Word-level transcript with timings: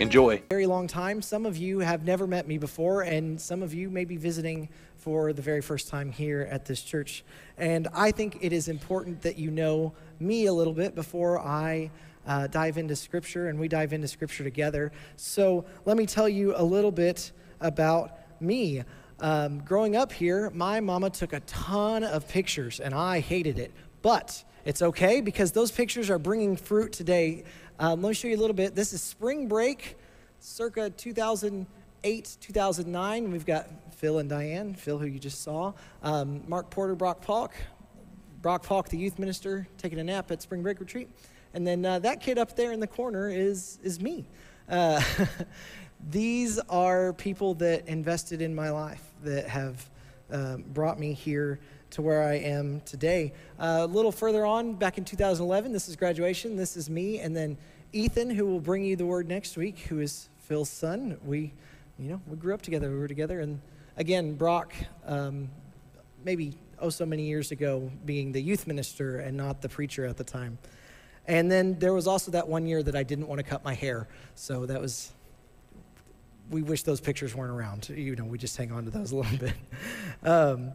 Enjoy. 0.00 0.42
Very 0.48 0.64
long 0.64 0.86
time. 0.86 1.20
Some 1.20 1.44
of 1.44 1.58
you 1.58 1.80
have 1.80 2.04
never 2.04 2.26
met 2.26 2.48
me 2.48 2.56
before, 2.56 3.02
and 3.02 3.38
some 3.38 3.62
of 3.62 3.74
you 3.74 3.90
may 3.90 4.06
be 4.06 4.16
visiting 4.16 4.70
for 4.96 5.34
the 5.34 5.42
very 5.42 5.60
first 5.60 5.88
time 5.88 6.10
here 6.10 6.48
at 6.50 6.64
this 6.64 6.80
church. 6.80 7.22
And 7.58 7.86
I 7.92 8.10
think 8.10 8.38
it 8.40 8.50
is 8.50 8.68
important 8.68 9.20
that 9.20 9.36
you 9.36 9.50
know 9.50 9.92
me 10.18 10.46
a 10.46 10.54
little 10.54 10.72
bit 10.72 10.94
before 10.94 11.38
I 11.38 11.90
uh, 12.26 12.46
dive 12.46 12.78
into 12.78 12.96
Scripture 12.96 13.48
and 13.48 13.60
we 13.60 13.68
dive 13.68 13.92
into 13.92 14.08
Scripture 14.08 14.42
together. 14.42 14.90
So 15.16 15.66
let 15.84 15.98
me 15.98 16.06
tell 16.06 16.30
you 16.30 16.54
a 16.56 16.64
little 16.64 16.92
bit 16.92 17.32
about 17.60 18.18
me. 18.40 18.82
Um, 19.20 19.58
growing 19.58 19.96
up 19.96 20.12
here, 20.12 20.48
my 20.48 20.80
mama 20.80 21.10
took 21.10 21.34
a 21.34 21.40
ton 21.40 22.04
of 22.04 22.26
pictures, 22.26 22.80
and 22.80 22.94
I 22.94 23.20
hated 23.20 23.58
it. 23.58 23.70
But 24.00 24.44
it's 24.64 24.82
okay 24.82 25.20
because 25.20 25.52
those 25.52 25.70
pictures 25.70 26.10
are 26.10 26.18
bringing 26.18 26.56
fruit 26.56 26.92
today 26.92 27.44
um, 27.80 28.02
let 28.02 28.10
me 28.10 28.14
show 28.14 28.28
you 28.28 28.36
a 28.36 28.38
little 28.38 28.54
bit. 28.54 28.74
This 28.74 28.92
is 28.92 29.00
spring 29.00 29.48
break, 29.48 29.96
circa 30.38 30.90
2008, 30.90 32.36
2009. 32.38 33.32
We've 33.32 33.46
got 33.46 33.68
Phil 33.94 34.18
and 34.18 34.28
Diane. 34.28 34.74
Phil, 34.74 34.98
who 34.98 35.06
you 35.06 35.18
just 35.18 35.42
saw. 35.42 35.72
Um, 36.02 36.42
Mark 36.46 36.68
Porter, 36.68 36.94
Brock 36.94 37.22
Falk, 37.24 37.54
Brock 38.42 38.64
Falk, 38.64 38.90
the 38.90 38.98
youth 38.98 39.18
minister, 39.18 39.66
taking 39.78 39.98
a 39.98 40.04
nap 40.04 40.30
at 40.30 40.42
spring 40.42 40.62
break 40.62 40.78
retreat. 40.78 41.08
And 41.54 41.66
then 41.66 41.86
uh, 41.86 42.00
that 42.00 42.20
kid 42.20 42.36
up 42.36 42.54
there 42.54 42.72
in 42.72 42.80
the 42.80 42.86
corner 42.86 43.30
is, 43.30 43.78
is 43.82 43.98
me. 43.98 44.26
Uh, 44.68 45.02
these 46.10 46.58
are 46.68 47.14
people 47.14 47.54
that 47.54 47.88
invested 47.88 48.42
in 48.42 48.54
my 48.54 48.68
life, 48.68 49.02
that 49.22 49.48
have 49.48 49.88
um, 50.30 50.64
brought 50.74 51.00
me 51.00 51.14
here 51.14 51.58
to 51.90 52.02
where 52.02 52.22
I 52.22 52.34
am 52.34 52.80
today. 52.82 53.32
Uh, 53.58 53.80
a 53.80 53.86
little 53.86 54.12
further 54.12 54.46
on, 54.46 54.74
back 54.74 54.98
in 54.98 55.04
2011, 55.04 55.72
this 55.72 55.88
is 55.88 55.96
graduation. 55.96 56.56
This 56.56 56.76
is 56.76 56.88
me, 56.88 57.18
and 57.18 57.36
then 57.36 57.56
Ethan, 57.92 58.30
who 58.30 58.46
will 58.46 58.60
bring 58.60 58.84
you 58.84 58.96
the 58.96 59.06
word 59.06 59.28
next 59.28 59.56
week, 59.56 59.78
who 59.80 60.00
is 60.00 60.28
Phil's 60.38 60.70
son. 60.70 61.18
We, 61.24 61.52
you 61.98 62.10
know, 62.10 62.20
we 62.26 62.36
grew 62.36 62.54
up 62.54 62.62
together. 62.62 62.90
We 62.90 62.98
were 62.98 63.08
together, 63.08 63.40
and 63.40 63.60
again, 63.96 64.34
Brock, 64.34 64.72
um, 65.04 65.50
maybe 66.24 66.54
oh 66.78 66.90
so 66.90 67.04
many 67.04 67.24
years 67.24 67.50
ago, 67.50 67.90
being 68.04 68.32
the 68.32 68.40
youth 68.40 68.66
minister 68.66 69.18
and 69.18 69.36
not 69.36 69.60
the 69.60 69.68
preacher 69.68 70.06
at 70.06 70.16
the 70.16 70.24
time. 70.24 70.58
And 71.26 71.50
then 71.50 71.78
there 71.78 71.92
was 71.92 72.06
also 72.06 72.30
that 72.32 72.48
one 72.48 72.66
year 72.66 72.82
that 72.82 72.96
I 72.96 73.02
didn't 73.02 73.26
want 73.26 73.38
to 73.40 73.44
cut 73.44 73.64
my 73.64 73.74
hair, 73.74 74.08
so 74.34 74.66
that 74.66 74.80
was 74.80 75.12
we 76.50 76.62
wish 76.62 76.82
those 76.82 77.00
pictures 77.00 77.34
weren't 77.34 77.52
around. 77.52 77.88
You 77.88 78.16
know, 78.16 78.24
we 78.24 78.38
just 78.38 78.56
hang 78.56 78.72
on 78.72 78.84
to 78.84 78.90
those 78.90 79.12
a 79.12 79.16
little 79.16 79.38
bit. 79.46 79.54
Um, 80.22 80.72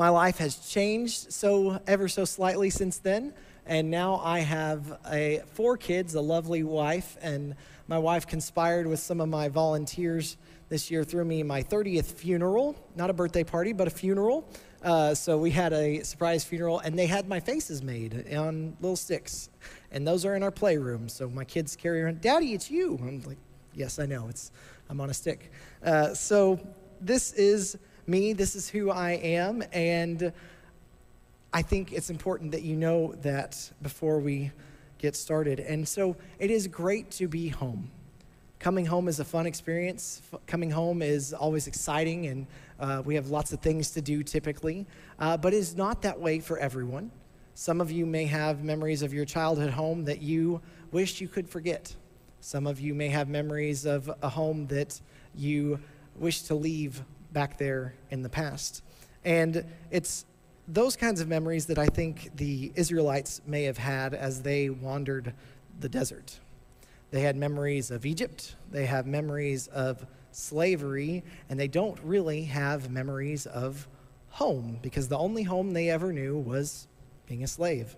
my 0.00 0.08
life 0.08 0.38
has 0.38 0.56
changed 0.56 1.30
so 1.30 1.78
ever 1.86 2.08
so 2.08 2.24
slightly 2.24 2.70
since 2.70 2.96
then, 2.96 3.34
and 3.66 3.90
now 3.90 4.16
I 4.24 4.38
have 4.38 4.98
a, 5.12 5.42
four 5.52 5.76
kids, 5.76 6.14
a 6.14 6.22
lovely 6.22 6.62
wife, 6.62 7.18
and 7.20 7.54
my 7.86 7.98
wife 7.98 8.26
conspired 8.26 8.86
with 8.86 8.98
some 8.98 9.20
of 9.20 9.28
my 9.28 9.50
volunteers 9.50 10.38
this 10.70 10.90
year 10.90 11.04
threw 11.04 11.22
me 11.22 11.42
my 11.42 11.62
30th 11.62 12.06
funeral, 12.06 12.76
not 12.96 13.10
a 13.10 13.12
birthday 13.12 13.44
party, 13.44 13.74
but 13.74 13.88
a 13.88 13.90
funeral. 13.90 14.48
Uh, 14.82 15.14
so 15.14 15.36
we 15.36 15.50
had 15.50 15.74
a 15.74 16.02
surprise 16.02 16.44
funeral, 16.44 16.78
and 16.78 16.98
they 16.98 17.06
had 17.06 17.28
my 17.28 17.38
faces 17.38 17.82
made 17.82 18.34
on 18.34 18.78
little 18.80 18.96
sticks, 18.96 19.50
and 19.92 20.08
those 20.08 20.24
are 20.24 20.34
in 20.34 20.42
our 20.42 20.50
playroom. 20.50 21.10
So 21.10 21.28
my 21.28 21.44
kids 21.44 21.76
carry 21.76 22.00
around, 22.00 22.22
"Daddy, 22.22 22.54
it's 22.54 22.70
you." 22.70 22.96
I'm 23.02 23.20
like, 23.26 23.36
"Yes, 23.74 23.98
I 23.98 24.06
know. 24.06 24.28
It's 24.28 24.50
I'm 24.88 24.98
on 24.98 25.10
a 25.10 25.14
stick." 25.14 25.52
Uh, 25.84 26.14
so 26.14 26.58
this 27.02 27.34
is 27.34 27.76
me, 28.06 28.32
this 28.32 28.56
is 28.56 28.68
who 28.68 28.90
I 28.90 29.12
am, 29.12 29.62
and 29.72 30.32
I 31.52 31.62
think 31.62 31.92
it's 31.92 32.10
important 32.10 32.52
that 32.52 32.62
you 32.62 32.76
know 32.76 33.14
that 33.22 33.72
before 33.82 34.20
we 34.20 34.52
get 34.98 35.16
started. 35.16 35.60
And 35.60 35.86
so 35.88 36.16
it 36.38 36.50
is 36.50 36.66
great 36.66 37.10
to 37.12 37.26
be 37.26 37.48
home. 37.48 37.90
Coming 38.58 38.84
home 38.84 39.08
is 39.08 39.18
a 39.20 39.24
fun 39.24 39.46
experience. 39.46 40.20
F- 40.32 40.40
coming 40.46 40.70
home 40.70 41.00
is 41.00 41.32
always 41.32 41.66
exciting, 41.66 42.26
and 42.26 42.46
uh, 42.78 43.02
we 43.04 43.14
have 43.14 43.30
lots 43.30 43.52
of 43.52 43.60
things 43.60 43.90
to 43.92 44.02
do 44.02 44.22
typically. 44.22 44.86
Uh, 45.18 45.36
but 45.36 45.54
it's 45.54 45.74
not 45.74 46.02
that 46.02 46.20
way 46.20 46.40
for 46.40 46.58
everyone. 46.58 47.10
Some 47.54 47.80
of 47.80 47.90
you 47.90 48.06
may 48.06 48.26
have 48.26 48.62
memories 48.62 49.02
of 49.02 49.12
your 49.12 49.24
childhood 49.24 49.70
home 49.70 50.04
that 50.04 50.22
you 50.22 50.60
wish 50.92 51.20
you 51.20 51.28
could 51.28 51.48
forget. 51.48 51.94
Some 52.40 52.66
of 52.66 52.80
you 52.80 52.94
may 52.94 53.08
have 53.08 53.28
memories 53.28 53.86
of 53.86 54.10
a 54.22 54.28
home 54.28 54.66
that 54.68 55.00
you 55.34 55.80
wish 56.16 56.42
to 56.42 56.54
leave 56.54 57.02
back 57.32 57.58
there 57.58 57.94
in 58.10 58.22
the 58.22 58.28
past. 58.28 58.82
And 59.24 59.64
it's 59.90 60.24
those 60.66 60.96
kinds 60.96 61.20
of 61.20 61.28
memories 61.28 61.66
that 61.66 61.78
I 61.78 61.86
think 61.86 62.30
the 62.36 62.72
Israelites 62.74 63.40
may 63.46 63.64
have 63.64 63.78
had 63.78 64.14
as 64.14 64.42
they 64.42 64.70
wandered 64.70 65.34
the 65.78 65.88
desert. 65.88 66.38
They 67.10 67.22
had 67.22 67.36
memories 67.36 67.90
of 67.90 68.06
Egypt, 68.06 68.54
they 68.70 68.86
have 68.86 69.06
memories 69.06 69.66
of 69.68 70.06
slavery, 70.32 71.24
and 71.48 71.58
they 71.58 71.66
don't 71.66 71.98
really 72.04 72.44
have 72.44 72.90
memories 72.90 73.46
of 73.46 73.88
home 74.28 74.78
because 74.80 75.08
the 75.08 75.18
only 75.18 75.42
home 75.42 75.72
they 75.72 75.90
ever 75.90 76.12
knew 76.12 76.38
was 76.38 76.86
being 77.26 77.42
a 77.42 77.48
slave. 77.48 77.96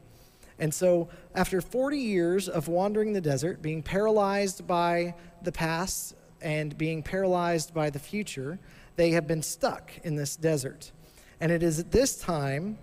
And 0.58 0.72
so, 0.72 1.08
after 1.34 1.60
40 1.60 1.98
years 1.98 2.48
of 2.48 2.68
wandering 2.68 3.12
the 3.12 3.20
desert, 3.20 3.62
being 3.62 3.82
paralyzed 3.82 4.66
by 4.66 5.14
the 5.42 5.52
past 5.52 6.14
and 6.40 6.76
being 6.76 7.02
paralyzed 7.02 7.74
by 7.74 7.90
the 7.90 7.98
future, 7.98 8.58
they 8.96 9.10
have 9.10 9.26
been 9.26 9.42
stuck 9.42 9.90
in 10.04 10.16
this 10.16 10.36
desert. 10.36 10.92
And 11.40 11.50
it 11.50 11.62
is 11.62 11.78
at 11.78 11.90
this 11.90 12.18
time 12.18 12.78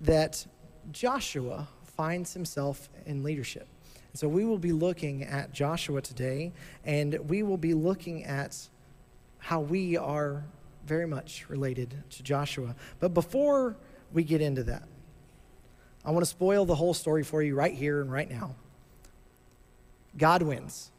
that 0.00 0.46
Joshua 0.92 1.68
finds 1.96 2.34
himself 2.34 2.88
in 3.06 3.22
leadership. 3.22 3.68
And 4.12 4.18
so 4.18 4.28
we 4.28 4.44
will 4.44 4.58
be 4.58 4.72
looking 4.72 5.24
at 5.24 5.52
Joshua 5.52 6.00
today, 6.00 6.52
and 6.84 7.18
we 7.28 7.42
will 7.42 7.56
be 7.56 7.74
looking 7.74 8.24
at 8.24 8.68
how 9.38 9.60
we 9.60 9.96
are 9.96 10.44
very 10.86 11.06
much 11.06 11.48
related 11.48 11.94
to 12.10 12.22
Joshua. 12.22 12.74
But 13.00 13.14
before 13.14 13.76
we 14.12 14.24
get 14.24 14.40
into 14.40 14.62
that, 14.64 14.84
I 16.04 16.10
want 16.10 16.22
to 16.22 16.30
spoil 16.30 16.64
the 16.64 16.74
whole 16.74 16.94
story 16.94 17.24
for 17.24 17.42
you 17.42 17.54
right 17.54 17.74
here 17.74 18.00
and 18.00 18.10
right 18.10 18.30
now. 18.30 18.54
God 20.16 20.42
wins. 20.42 20.90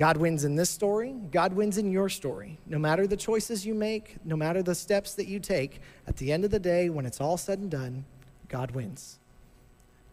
God 0.00 0.16
wins 0.16 0.44
in 0.44 0.56
this 0.56 0.70
story, 0.70 1.14
God 1.30 1.52
wins 1.52 1.76
in 1.76 1.92
your 1.92 2.08
story. 2.08 2.56
No 2.64 2.78
matter 2.78 3.06
the 3.06 3.18
choices 3.18 3.66
you 3.66 3.74
make, 3.74 4.16
no 4.24 4.34
matter 4.34 4.62
the 4.62 4.74
steps 4.74 5.12
that 5.16 5.26
you 5.26 5.38
take, 5.38 5.82
at 6.06 6.16
the 6.16 6.32
end 6.32 6.42
of 6.46 6.50
the 6.50 6.58
day, 6.58 6.88
when 6.88 7.04
it's 7.04 7.20
all 7.20 7.36
said 7.36 7.58
and 7.58 7.70
done, 7.70 8.06
God 8.48 8.70
wins. 8.70 9.18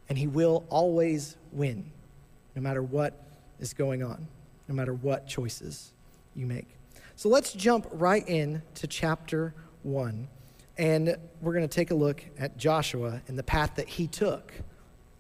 And 0.10 0.18
He 0.18 0.28
will 0.28 0.66
always 0.68 1.38
win, 1.54 1.90
no 2.54 2.62
matter 2.62 2.84
what 2.84 3.14
is 3.62 3.74
going 3.74 4.04
on, 4.04 4.28
no 4.68 4.76
matter 4.76 4.94
what 4.94 5.26
choices 5.26 5.94
you 6.36 6.46
make. 6.46 6.68
So 7.16 7.30
let's 7.30 7.54
jump 7.54 7.88
right 7.94 8.28
in 8.28 8.64
to 8.76 8.88
chapter 8.88 9.54
1. 9.84 10.28
And 10.78 11.16
we're 11.40 11.54
going 11.54 11.64
to 11.66 11.74
take 11.74 11.92
a 11.92 11.96
look 11.96 12.26
at 12.38 12.58
Joshua 12.58 13.22
and 13.30 13.40
the 13.40 13.44
path 13.44 13.76
that 13.76 13.88
he 13.88 14.08
took 14.08 14.52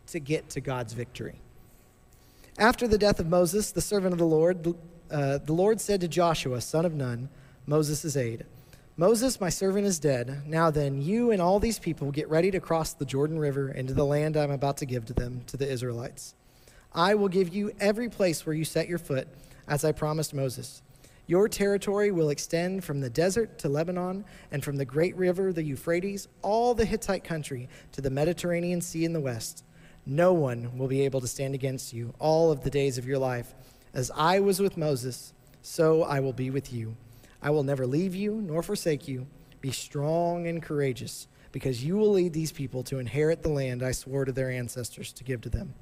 to 0.07 0.19
get 0.19 0.49
to 0.49 0.59
God's 0.59 0.91
victory. 0.91 1.39
After 2.59 2.87
the 2.87 2.97
death 2.97 3.19
of 3.19 3.27
Moses, 3.27 3.71
the 3.71 3.81
servant 3.81 4.13
of 4.13 4.17
the 4.17 4.25
Lord, 4.25 4.73
uh, 5.11 5.37
the 5.37 5.53
Lord 5.53 5.79
said 5.79 6.01
to 6.01 6.07
Joshua, 6.07 6.59
son 6.59 6.85
of 6.85 6.93
Nun, 6.95 7.29
Moses' 7.67 8.17
aide, 8.17 8.47
Moses, 8.95 9.39
my 9.39 9.49
servant, 9.49 9.85
is 9.85 9.99
dead. 9.99 10.41
Now 10.47 10.71
then, 10.71 10.99
you 10.99 11.29
and 11.29 11.39
all 11.39 11.59
these 11.59 11.77
people 11.77 12.09
get 12.09 12.27
ready 12.31 12.49
to 12.49 12.59
cross 12.59 12.93
the 12.93 13.05
Jordan 13.05 13.37
River 13.37 13.69
into 13.69 13.93
the 13.93 14.05
land 14.05 14.35
I'm 14.35 14.49
about 14.49 14.77
to 14.77 14.87
give 14.87 15.05
to 15.05 15.13
them, 15.13 15.43
to 15.45 15.57
the 15.57 15.71
Israelites. 15.71 16.33
I 16.91 17.13
will 17.13 17.27
give 17.27 17.49
you 17.49 17.73
every 17.79 18.09
place 18.09 18.43
where 18.43 18.55
you 18.55 18.65
set 18.65 18.87
your 18.87 18.97
foot, 18.97 19.27
as 19.67 19.85
I 19.85 19.91
promised 19.91 20.33
Moses. 20.33 20.81
Your 21.27 21.47
territory 21.47 22.09
will 22.09 22.31
extend 22.31 22.83
from 22.83 23.01
the 23.01 23.09
desert 23.11 23.59
to 23.59 23.69
Lebanon, 23.69 24.25
and 24.51 24.63
from 24.63 24.77
the 24.77 24.85
great 24.85 25.15
river, 25.15 25.53
the 25.53 25.61
Euphrates, 25.61 26.27
all 26.41 26.73
the 26.73 26.85
Hittite 26.85 27.23
country, 27.23 27.69
to 27.91 28.01
the 28.01 28.09
Mediterranean 28.09 28.81
Sea 28.81 29.05
in 29.05 29.13
the 29.13 29.21
west. 29.21 29.63
No 30.09 30.31
one 30.31 30.77
will 30.77 30.87
be 30.87 31.01
able 31.01 31.19
to 31.19 31.27
stand 31.27 31.53
against 31.53 31.91
you 31.91 32.13
all 32.17 32.49
of 32.49 32.63
the 32.63 32.69
days 32.69 32.97
of 32.97 33.05
your 33.05 33.17
life. 33.17 33.53
As 33.93 34.09
I 34.15 34.39
was 34.39 34.61
with 34.61 34.77
Moses, 34.77 35.33
so 35.61 36.03
I 36.03 36.21
will 36.21 36.31
be 36.31 36.49
with 36.49 36.71
you. 36.71 36.95
I 37.41 37.49
will 37.49 37.63
never 37.63 37.85
leave 37.85 38.15
you 38.15 38.35
nor 38.35 38.63
forsake 38.63 39.05
you. 39.05 39.27
Be 39.59 39.71
strong 39.71 40.47
and 40.47 40.63
courageous, 40.63 41.27
because 41.51 41.83
you 41.83 41.97
will 41.97 42.11
lead 42.11 42.31
these 42.31 42.53
people 42.53 42.83
to 42.83 42.99
inherit 42.99 43.43
the 43.43 43.49
land 43.49 43.83
I 43.83 43.91
swore 43.91 44.23
to 44.23 44.31
their 44.31 44.49
ancestors 44.49 45.11
to 45.11 45.25
give 45.25 45.41
to 45.41 45.49
them. 45.49 45.73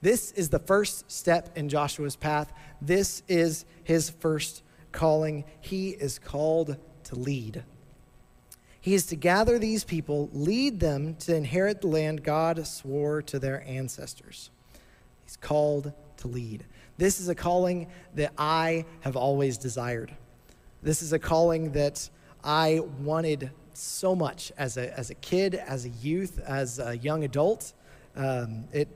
This 0.00 0.32
is 0.32 0.48
the 0.48 0.58
first 0.58 1.08
step 1.08 1.56
in 1.56 1.68
Joshua's 1.68 2.16
path. 2.16 2.52
This 2.80 3.22
is 3.28 3.64
his 3.84 4.10
first 4.10 4.64
calling. 4.90 5.44
He 5.60 5.90
is 5.90 6.18
called 6.18 6.76
to 7.04 7.14
lead. 7.14 7.62
He 8.82 8.94
is 8.94 9.06
to 9.06 9.16
gather 9.16 9.60
these 9.60 9.84
people, 9.84 10.28
lead 10.32 10.80
them 10.80 11.14
to 11.20 11.36
inherit 11.36 11.80
the 11.80 11.86
land 11.86 12.24
God 12.24 12.66
swore 12.66 13.22
to 13.22 13.38
their 13.38 13.62
ancestors. 13.64 14.50
He's 15.22 15.36
called 15.36 15.92
to 16.16 16.28
lead. 16.28 16.64
This 16.98 17.20
is 17.20 17.28
a 17.28 17.34
calling 17.36 17.86
that 18.16 18.32
I 18.36 18.84
have 19.02 19.16
always 19.16 19.56
desired. 19.56 20.12
This 20.82 21.00
is 21.00 21.12
a 21.12 21.20
calling 21.20 21.70
that 21.72 22.10
I 22.42 22.80
wanted 23.00 23.52
so 23.72 24.16
much 24.16 24.50
as 24.58 24.76
a, 24.76 24.98
as 24.98 25.10
a 25.10 25.14
kid, 25.14 25.54
as 25.54 25.86
a 25.86 25.90
youth, 25.90 26.40
as 26.40 26.80
a 26.80 26.98
young 26.98 27.22
adult. 27.22 27.74
Um, 28.16 28.64
it 28.72 28.88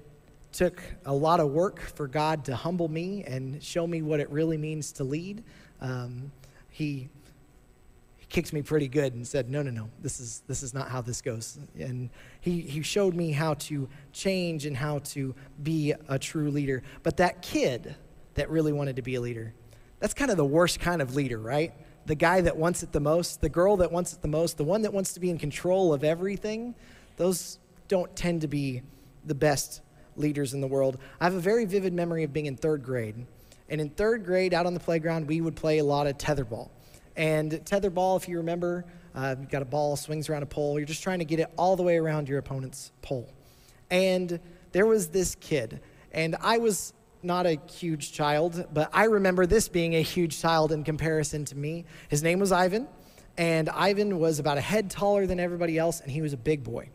took 0.50 0.82
a 1.05 1.15
lot 1.15 1.39
of 1.39 1.50
work 1.50 1.79
for 1.81 2.09
God 2.09 2.44
to 2.47 2.56
humble 2.56 2.89
me 2.89 3.23
and 3.23 3.62
show 3.62 3.87
me 3.87 4.03
what 4.03 4.19
it 4.19 4.29
really 4.31 4.56
means 4.56 4.91
to 4.93 5.05
lead. 5.05 5.44
Um, 5.81 6.32
he 6.71 7.09
kicked 8.28 8.52
me 8.52 8.62
pretty 8.62 8.88
good 8.88 9.14
and 9.14 9.26
said, 9.26 9.50
"No, 9.50 9.62
no, 9.62 9.70
no. 9.70 9.88
This 10.00 10.20
is 10.20 10.43
this 10.46 10.62
is 10.62 10.75
not 10.75 10.88
how 10.88 11.00
this 11.00 11.23
goes." 11.23 11.58
And 11.78 12.11
he 12.40 12.61
he 12.61 12.82
showed 12.82 13.14
me 13.14 13.32
how 13.32 13.55
to 13.55 13.88
change 14.12 14.67
and 14.67 14.76
how 14.76 14.99
to 15.00 15.34
be 15.62 15.94
a 16.08 16.19
true 16.19 16.50
leader. 16.50 16.82
But 17.02 17.17
that 17.19 17.43
kid 17.43 17.94
that 18.34 18.50
really 18.50 18.73
wanted 18.73 18.96
to 18.96 19.02
be 19.02 19.14
a 19.14 19.20
leader, 19.20 19.55
that's 20.00 20.14
kind 20.14 20.31
of 20.31 20.37
the 20.37 20.44
worst 20.44 20.81
kind 20.81 21.00
of 21.00 21.14
leader, 21.14 21.38
right? 21.38 21.73
The 22.06 22.14
guy 22.14 22.40
that 22.43 22.56
wants 22.56 22.82
it 22.82 22.93
the 22.93 23.00
most, 23.00 23.40
the 23.40 23.49
girl 23.49 23.76
that 23.78 23.90
wants 23.90 24.12
it 24.12 24.23
the 24.23 24.29
most, 24.29 24.56
the 24.56 24.64
one 24.64 24.82
that 24.82 24.93
wants 24.93 25.12
to 25.14 25.20
be 25.20 25.31
in 25.31 25.38
control 25.38 25.93
of 25.93 26.05
everything. 26.05 26.75
Those 27.17 27.58
don't 27.88 28.14
tend 28.14 28.43
to 28.43 28.49
be 28.49 28.82
the 29.25 29.34
best 29.34 29.81
leaders 30.17 30.55
in 30.55 30.61
the 30.61 30.67
world. 30.67 30.99
I 31.20 31.25
have 31.25 31.34
a 31.34 31.40
very 31.40 31.64
vivid 31.64 31.93
memory 31.93 32.25
of 32.25 32.32
being 32.32 32.46
in 32.46 32.56
third 32.56 32.82
grade. 32.82 33.26
And 33.69 33.81
in 33.81 33.90
third 33.90 34.25
grade, 34.25 34.55
out 34.55 34.67
on 34.67 34.75
the 34.75 34.81
playground, 34.81 35.26
we 35.26 35.40
would 35.40 35.56
play 35.56 35.79
a 35.79 35.84
lot 35.84 36.06
of 36.06 36.17
tetherball. 36.17 36.69
And 37.17 37.53
tetherball, 37.53 38.17
if 38.17 38.29
you 38.29 38.37
remember, 38.39 38.85
uh, 39.15 39.37
you've 39.41 39.51
got 39.51 39.63
a 39.63 39.67
ball, 39.67 39.97
swings 39.97 40.29
around 40.29 40.43
a 40.43 40.47
pole. 40.47 40.79
You're 40.79 40.87
just 40.87 41.03
trying 41.03 41.21
to 41.21 41.25
get 41.25 41.41
it 41.41 41.51
all 41.57 41.77
the 41.77 41.83
way 41.83 41.97
around 41.97 42.29
your 42.29 42.39
opponent's 42.39 42.93
pole. 43.03 43.33
And 43.91 44.39
there 44.73 44.87
was 44.87 45.09
this 45.09 45.35
kid, 45.37 45.81
and 46.13 46.37
I 46.41 46.59
was 46.59 46.93
not 47.23 47.47
a 47.47 47.59
huge 47.71 48.13
child, 48.13 48.67
but 48.73 48.91
I 48.93 49.05
remember 49.05 49.47
this 49.47 49.69
being 49.69 49.95
a 49.95 50.03
huge 50.03 50.41
child 50.41 50.71
in 50.73 50.85
comparison 50.85 51.45
to 51.47 51.57
me. 51.57 51.85
His 52.09 52.23
name 52.23 52.39
was 52.39 52.53
Ivan, 52.53 52.87
and 53.39 53.71
Ivan 53.71 54.19
was 54.19 54.39
about 54.39 54.59
a 54.59 54.61
head 54.61 54.91
taller 54.91 55.27
than 55.27 55.41
everybody 55.41 55.79
else, 55.79 56.01
and 56.01 56.11
he 56.11 56.21
was 56.21 56.33
a 56.33 56.37
big 56.37 56.63
boy. 56.63 56.91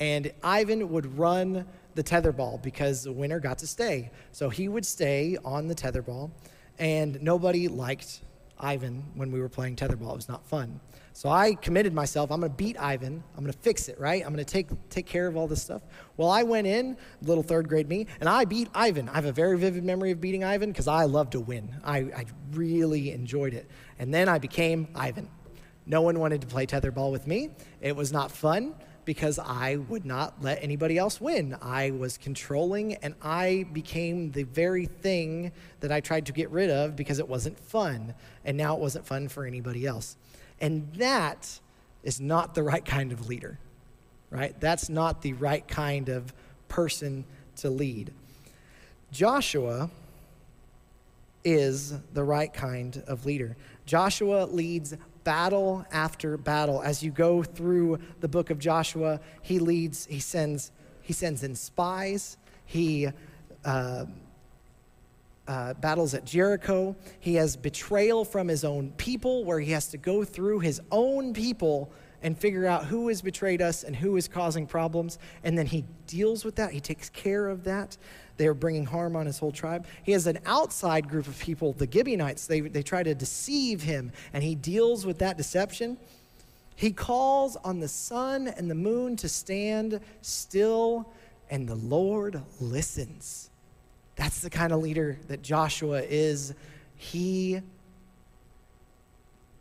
And 0.00 0.32
Ivan 0.42 0.90
would 0.90 1.18
run 1.18 1.66
the 1.94 2.02
tetherball 2.02 2.62
because 2.62 3.04
the 3.04 3.12
winner 3.12 3.38
got 3.38 3.58
to 3.58 3.66
stay. 3.66 4.10
So 4.32 4.48
he 4.48 4.68
would 4.68 4.86
stay 4.86 5.36
on 5.44 5.68
the 5.68 5.74
tetherball, 5.74 6.30
and 6.78 7.22
nobody 7.22 7.68
liked 7.68 8.22
Ivan 8.62 9.04
when 9.14 9.30
we 9.30 9.40
were 9.40 9.48
playing 9.48 9.76
tetherball. 9.76 10.12
It 10.12 10.16
was 10.16 10.28
not 10.28 10.46
fun. 10.46 10.80
So 11.12 11.28
I 11.28 11.54
committed 11.54 11.92
myself. 11.92 12.30
I'm 12.30 12.40
going 12.40 12.52
to 12.52 12.56
beat 12.56 12.80
Ivan. 12.80 13.22
I'm 13.36 13.44
going 13.44 13.52
to 13.52 13.58
fix 13.58 13.88
it, 13.88 13.98
right? 13.98 14.22
I'm 14.24 14.32
going 14.32 14.44
to 14.44 14.50
take 14.50 14.68
take 14.90 15.06
care 15.06 15.26
of 15.26 15.36
all 15.36 15.46
this 15.46 15.62
stuff. 15.62 15.82
Well, 16.16 16.30
I 16.30 16.42
went 16.42 16.66
in, 16.66 16.96
little 17.22 17.42
third 17.42 17.68
grade 17.68 17.88
me, 17.88 18.06
and 18.20 18.28
I 18.28 18.44
beat 18.44 18.68
Ivan. 18.74 19.08
I 19.08 19.14
have 19.16 19.24
a 19.24 19.32
very 19.32 19.58
vivid 19.58 19.84
memory 19.84 20.12
of 20.12 20.20
beating 20.20 20.44
Ivan 20.44 20.70
because 20.70 20.88
I 20.88 21.04
love 21.04 21.30
to 21.30 21.40
win. 21.40 21.74
I, 21.84 21.98
I 21.98 22.24
really 22.52 23.12
enjoyed 23.12 23.54
it. 23.54 23.68
And 23.98 24.14
then 24.14 24.28
I 24.28 24.38
became 24.38 24.88
Ivan. 24.94 25.28
No 25.86 26.02
one 26.02 26.18
wanted 26.18 26.40
to 26.42 26.46
play 26.46 26.66
tetherball 26.66 27.10
with 27.10 27.26
me. 27.26 27.50
It 27.80 27.96
was 27.96 28.12
not 28.12 28.30
fun 28.30 28.74
because 29.04 29.38
I 29.38 29.76
would 29.76 30.04
not 30.04 30.42
let 30.42 30.62
anybody 30.62 30.98
else 30.98 31.20
win. 31.20 31.56
I 31.60 31.90
was 31.90 32.18
controlling 32.18 32.94
and 32.96 33.14
I 33.22 33.66
became 33.72 34.32
the 34.32 34.44
very 34.44 34.86
thing 34.86 35.52
that 35.80 35.90
I 35.90 36.00
tried 36.00 36.26
to 36.26 36.32
get 36.32 36.50
rid 36.50 36.70
of 36.70 36.96
because 36.96 37.18
it 37.18 37.28
wasn't 37.28 37.58
fun. 37.58 38.14
And 38.44 38.56
now 38.56 38.74
it 38.74 38.80
wasn't 38.80 39.06
fun 39.06 39.28
for 39.28 39.44
anybody 39.44 39.86
else. 39.86 40.16
And 40.60 40.92
that 40.94 41.60
is 42.02 42.20
not 42.20 42.54
the 42.54 42.62
right 42.62 42.84
kind 42.84 43.12
of 43.12 43.28
leader, 43.28 43.58
right? 44.30 44.58
That's 44.60 44.88
not 44.88 45.22
the 45.22 45.32
right 45.34 45.66
kind 45.66 46.08
of 46.08 46.32
person 46.68 47.24
to 47.56 47.70
lead. 47.70 48.12
Joshua 49.12 49.90
is 51.44 51.94
the 52.12 52.22
right 52.22 52.52
kind 52.52 53.02
of 53.06 53.26
leader. 53.26 53.56
Joshua 53.86 54.44
leads 54.44 54.94
battle 55.24 55.84
after 55.92 56.36
battle. 56.36 56.82
As 56.82 57.02
you 57.02 57.10
go 57.10 57.42
through 57.42 57.98
the 58.20 58.28
book 58.28 58.50
of 58.50 58.58
Joshua, 58.58 59.20
he 59.42 59.58
leads, 59.58 60.06
he 60.06 60.20
sends, 60.20 60.72
he 61.02 61.12
sends 61.12 61.42
in 61.42 61.54
spies. 61.54 62.36
He 62.64 63.08
uh, 63.64 64.04
uh, 65.48 65.74
battles 65.74 66.14
at 66.14 66.24
Jericho. 66.24 66.94
He 67.18 67.34
has 67.34 67.56
betrayal 67.56 68.24
from 68.24 68.46
his 68.48 68.64
own 68.64 68.92
people, 68.92 69.44
where 69.44 69.58
he 69.58 69.72
has 69.72 69.88
to 69.88 69.98
go 69.98 70.24
through 70.24 70.60
his 70.60 70.80
own 70.92 71.34
people 71.34 71.90
and 72.22 72.38
figure 72.38 72.66
out 72.66 72.84
who 72.84 73.08
has 73.08 73.22
betrayed 73.22 73.62
us 73.62 73.82
and 73.82 73.96
who 73.96 74.16
is 74.16 74.28
causing 74.28 74.66
problems. 74.66 75.18
And 75.42 75.56
then 75.56 75.66
he 75.66 75.84
deals 76.06 76.44
with 76.44 76.56
that, 76.56 76.70
he 76.72 76.80
takes 76.80 77.08
care 77.08 77.48
of 77.48 77.64
that. 77.64 77.96
They 78.40 78.46
are 78.46 78.54
bringing 78.54 78.86
harm 78.86 79.16
on 79.16 79.26
his 79.26 79.38
whole 79.38 79.52
tribe. 79.52 79.86
He 80.02 80.12
has 80.12 80.26
an 80.26 80.38
outside 80.46 81.10
group 81.10 81.26
of 81.26 81.38
people, 81.38 81.74
the 81.74 81.86
Gibeonites. 81.86 82.46
They, 82.46 82.60
they 82.60 82.82
try 82.82 83.02
to 83.02 83.14
deceive 83.14 83.82
him, 83.82 84.12
and 84.32 84.42
he 84.42 84.54
deals 84.54 85.04
with 85.04 85.18
that 85.18 85.36
deception. 85.36 85.98
He 86.74 86.90
calls 86.90 87.56
on 87.56 87.80
the 87.80 87.86
sun 87.86 88.48
and 88.48 88.70
the 88.70 88.74
moon 88.74 89.16
to 89.16 89.28
stand 89.28 90.00
still, 90.22 91.12
and 91.50 91.68
the 91.68 91.74
Lord 91.74 92.40
listens. 92.62 93.50
That's 94.16 94.40
the 94.40 94.48
kind 94.48 94.72
of 94.72 94.80
leader 94.80 95.18
that 95.28 95.42
Joshua 95.42 96.00
is. 96.00 96.54
He 96.96 97.60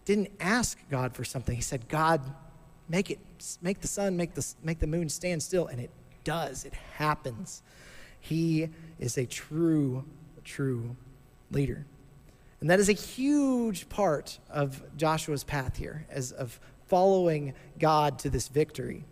didn't 0.05 0.31
ask 0.39 0.77
God 0.89 1.13
for 1.13 1.25
something. 1.25 1.53
He 1.53 1.61
said, 1.61 1.89
God, 1.89 2.21
make 2.87 3.11
it, 3.11 3.19
make 3.61 3.81
the 3.81 3.89
sun, 3.89 4.15
make 4.15 4.35
the, 4.35 4.53
make 4.63 4.79
the 4.79 4.87
moon 4.87 5.09
stand 5.09 5.43
still. 5.43 5.67
And 5.67 5.81
it 5.81 5.91
does, 6.23 6.63
it 6.63 6.73
happens. 6.95 7.61
He 8.19 8.69
is 8.99 9.17
a 9.17 9.25
true, 9.25 10.05
true 10.43 10.95
leader. 11.51 11.85
And 12.61 12.69
that 12.69 12.79
is 12.79 12.89
a 12.89 12.93
huge 12.93 13.87
part 13.89 14.39
of 14.49 14.81
Joshua's 14.97 15.43
path 15.43 15.77
here, 15.77 16.05
as 16.09 16.31
of 16.31 16.59
following 16.87 17.53
God 17.79 18.19
to 18.19 18.29
this 18.29 18.47
victory. 18.49 19.05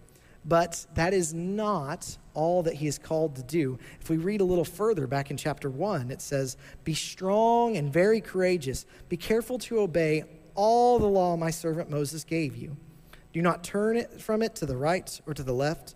But 0.44 0.86
that 0.95 1.13
is 1.13 1.33
not 1.33 2.18
all 2.33 2.63
that 2.63 2.75
he 2.75 2.88
is 2.88 2.98
called 2.98 3.36
to 3.36 3.44
do. 3.44 3.80
If 4.00 4.09
we 4.09 4.18
read 4.18 4.42
a 4.42 4.45
little 4.45 4.65
further 4.65 5.07
back 5.07 5.31
in 5.31 5.38
chapter 5.38 5.69
1, 5.69 6.12
it 6.12 6.21
says, 6.21 6.57
Be 6.83 6.94
strong 6.94 7.75
and 7.75 7.92
very 7.92 8.21
courageous. 8.21 8.86
Be 9.10 9.18
careful 9.18 9.60
to 9.60 9.80
obey 9.80 10.24
all 10.56 11.00
the 11.00 11.07
law 11.07 11.36
my 11.36 11.51
servant 11.51 11.89
Moses 11.89 12.24
gave 12.24 12.56
you. 12.56 12.77
Do 13.34 13.41
not 13.41 13.63
turn 13.63 13.98
it 13.98 14.22
from 14.22 14.41
it 14.41 14.55
to 14.55 14.65
the 14.65 14.77
right 14.77 15.22
or 15.27 15.34
to 15.34 15.43
the 15.43 15.53
left 15.53 15.96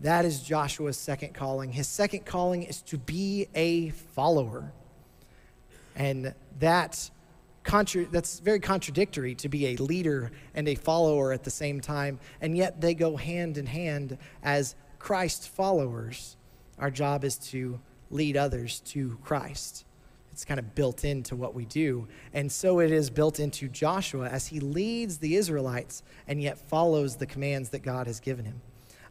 That 0.00 0.24
is 0.24 0.42
Joshua's 0.42 0.98
second 0.98 1.34
calling. 1.34 1.72
His 1.72 1.88
second 1.88 2.26
calling 2.26 2.62
is 2.62 2.82
to 2.82 2.98
be 2.98 3.48
a 3.54 3.90
follower. 3.90 4.72
And 5.96 6.34
that 6.58 7.10
contra- 7.62 8.06
that's 8.06 8.40
very 8.40 8.60
contradictory 8.60 9.34
to 9.36 9.48
be 9.48 9.68
a 9.68 9.76
leader 9.76 10.32
and 10.54 10.68
a 10.68 10.74
follower 10.74 11.32
at 11.32 11.44
the 11.44 11.50
same 11.50 11.80
time. 11.80 12.18
And 12.40 12.56
yet 12.56 12.80
they 12.80 12.94
go 12.94 13.16
hand 13.16 13.56
in 13.58 13.66
hand 13.66 14.18
as 14.42 14.74
Christ 14.98 15.48
followers. 15.48 16.36
Our 16.78 16.90
job 16.90 17.24
is 17.24 17.36
to 17.50 17.80
lead 18.10 18.36
others 18.36 18.80
to 18.80 19.18
Christ. 19.22 19.84
It's 20.32 20.44
kind 20.44 20.58
of 20.58 20.74
built 20.74 21.04
into 21.04 21.36
what 21.36 21.54
we 21.54 21.64
do. 21.64 22.08
And 22.32 22.50
so 22.50 22.80
it 22.80 22.90
is 22.90 23.08
built 23.08 23.38
into 23.38 23.68
Joshua 23.68 24.28
as 24.28 24.48
he 24.48 24.58
leads 24.58 25.18
the 25.18 25.36
Israelites 25.36 26.02
and 26.26 26.42
yet 26.42 26.58
follows 26.58 27.16
the 27.16 27.26
commands 27.26 27.68
that 27.70 27.82
God 27.82 28.08
has 28.08 28.18
given 28.18 28.44
him. 28.44 28.60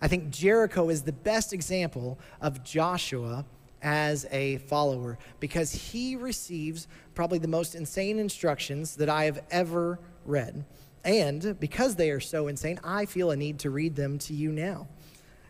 I 0.04 0.10
think 0.10 0.32
Jericho 0.32 0.90
is 0.90 1.04
the 1.04 1.14
best 1.14 1.54
example 1.54 2.20
of 2.42 2.62
Joshua 2.62 3.46
as 3.82 4.28
a 4.32 4.58
follower 4.58 5.18
because 5.40 5.72
he 5.72 6.18
receives 6.18 6.90
probably 7.16 7.40
the 7.40 7.48
most 7.48 7.74
insane 7.74 8.20
instructions 8.20 8.98
that 8.98 9.08
I 9.08 9.24
have 9.24 9.42
ever 9.50 10.00
read. 10.26 10.66
And 11.06 11.58
because 11.58 11.96
they 11.96 12.12
are 12.12 12.20
so 12.20 12.50
insane, 12.50 12.82
I 12.84 13.06
feel 13.06 13.32
a 13.32 13.38
need 13.38 13.60
to 13.60 13.70
read 13.70 13.96
them 13.96 14.18
to 14.20 14.34
you 14.34 14.52
now. 14.52 14.90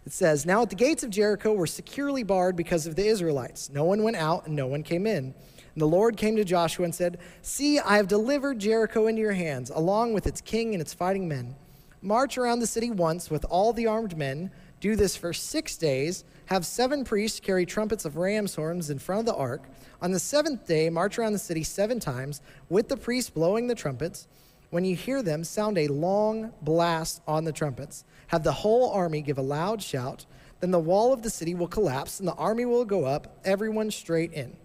It 0.05 0.12
says, 0.12 0.45
Now 0.45 0.62
at 0.62 0.69
the 0.69 0.75
gates 0.75 1.01
of 1.01 1.10
Jericho 1.10 1.51
were 1.53 1.65
securely 1.65 2.22
barred 2.22 2.55
because 2.55 2.86
of 2.86 2.95
the 2.95 3.07
Israelites. 3.07 3.72
No 3.72 3.86
one 3.86 4.03
went 4.03 4.17
out 4.17 4.45
and 4.45 4.55
no 4.55 4.67
one 4.67 4.83
came 4.83 5.07
in. 5.07 5.33
And 5.74 5.81
the 5.81 5.88
Lord 5.88 6.15
came 6.15 6.36
to 6.36 6.43
Joshua 6.43 6.86
and 6.86 6.93
said, 6.93 7.17
See, 7.41 7.79
I 7.79 7.98
have 7.98 8.07
delivered 8.07 8.60
Jericho 8.60 9.07
into 9.07 9.24
your 9.24 9.33
hands, 9.33 9.72
along 9.72 10.13
with 10.13 10.27
its 10.27 10.41
king 10.41 10.75
and 10.75 10.81
its 10.81 10.93
fighting 10.93 11.27
men. 11.27 11.55
March 12.03 12.38
around 12.38 12.60
the 12.60 12.67
city 12.67 12.91
once 12.91 13.31
with 13.31 13.45
all 13.45 13.72
the 13.72 13.88
armed 13.88 14.17
men. 14.17 14.51
Do 14.81 14.98
this 14.98 15.15
for 15.15 15.31
six 15.31 15.77
days. 15.77 16.25
Have 16.48 16.65
seven 16.65 17.05
priests 17.05 17.39
carry 17.39 17.65
trumpets 17.65 18.03
of 18.03 18.17
ram's 18.17 18.55
horns 18.55 18.89
in 18.89 19.00
front 19.00 19.22
of 19.22 19.25
the 19.25 19.36
ark. 19.36 19.63
On 20.01 20.12
the 20.12 20.19
seventh 20.19 20.67
day, 20.67 20.89
march 20.89 21.17
around 21.17 21.31
the 21.31 21.39
city 21.39 21.63
seven 21.63 22.01
times 22.01 22.41
with 22.67 22.89
the 22.89 22.98
priests 22.98 23.29
blowing 23.29 23.67
the 23.67 23.75
trumpets. 23.75 24.27
When 24.69 24.83
you 24.83 24.98
hear 24.98 25.24
them, 25.24 25.45
sound 25.45 25.77
a 25.77 25.88
long 25.88 26.51
blast 26.62 27.22
on 27.25 27.45
the 27.45 27.53
trumpets. 27.53 28.03
Have 28.27 28.43
the 28.43 28.51
whole 28.51 28.91
army 28.91 29.22
give 29.22 29.38
a 29.38 29.41
loud 29.41 29.81
shout. 29.81 30.25
Then 30.60 30.72
the 30.72 30.79
wall 30.79 31.13
of 31.13 31.22
the 31.22 31.29
city 31.29 31.55
will 31.55 31.67
collapse, 31.67 32.19
and 32.19 32.27
the 32.27 32.33
army 32.33 32.65
will 32.65 32.83
go 32.83 33.05
up, 33.05 33.39
everyone 33.45 33.91
straight 33.91 34.33
in. 34.33 34.57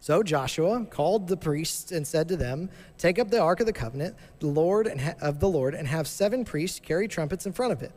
So 0.00 0.22
Joshua 0.22 0.84
called 0.84 1.28
the 1.28 1.36
priests 1.36 1.90
and 1.90 2.06
said 2.06 2.28
to 2.28 2.36
them, 2.36 2.70
Take 2.98 3.18
up 3.18 3.30
the 3.30 3.40
ark 3.40 3.60
of 3.60 3.66
the 3.66 3.72
covenant, 3.72 4.14
the 4.38 4.46
Lord 4.46 4.86
and 4.86 5.00
ha- 5.00 5.14
of 5.20 5.40
the 5.40 5.48
Lord, 5.48 5.74
and 5.74 5.88
have 5.88 6.06
seven 6.06 6.44
priests 6.44 6.80
carry 6.80 7.08
trumpets 7.08 7.46
in 7.46 7.52
front 7.52 7.72
of 7.72 7.82
it. 7.82 7.92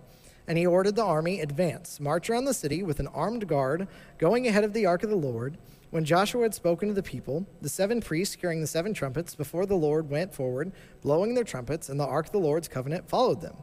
And 0.48 0.58
he 0.58 0.66
ordered 0.66 0.96
the 0.96 1.06
army, 1.06 1.42
Advance, 1.42 2.00
march 2.00 2.30
around 2.30 2.46
the 2.46 2.54
city 2.54 2.82
with 2.82 3.00
an 3.00 3.08
armed 3.08 3.48
guard, 3.48 3.88
going 4.18 4.48
ahead 4.48 4.64
of 4.64 4.74
the 4.74 4.86
ark 4.86 5.04
of 5.04 5.10
the 5.10 5.16
Lord. 5.16 5.58
When 5.92 6.06
Joshua 6.06 6.44
had 6.44 6.56
spoken 6.56 6.88
to 6.88 6.94
the 6.94 7.04
people, 7.04 7.48
the 7.62 7.70
seven 7.70 8.02
priests 8.02 8.36
carrying 8.36 8.62
the 8.62 8.68
seven 8.68 8.94
trumpets 8.94 9.36
before 9.36 9.66
the 9.66 9.76
Lord 9.76 10.10
went 10.10 10.34
forward, 10.34 10.72
blowing 11.02 11.34
their 11.34 11.44
trumpets, 11.44 11.90
and 11.90 12.00
the 12.00 12.06
ark 12.06 12.28
of 12.28 12.32
the 12.32 12.40
Lord's 12.40 12.68
covenant 12.68 13.10
followed 13.10 13.42
them. 13.42 13.56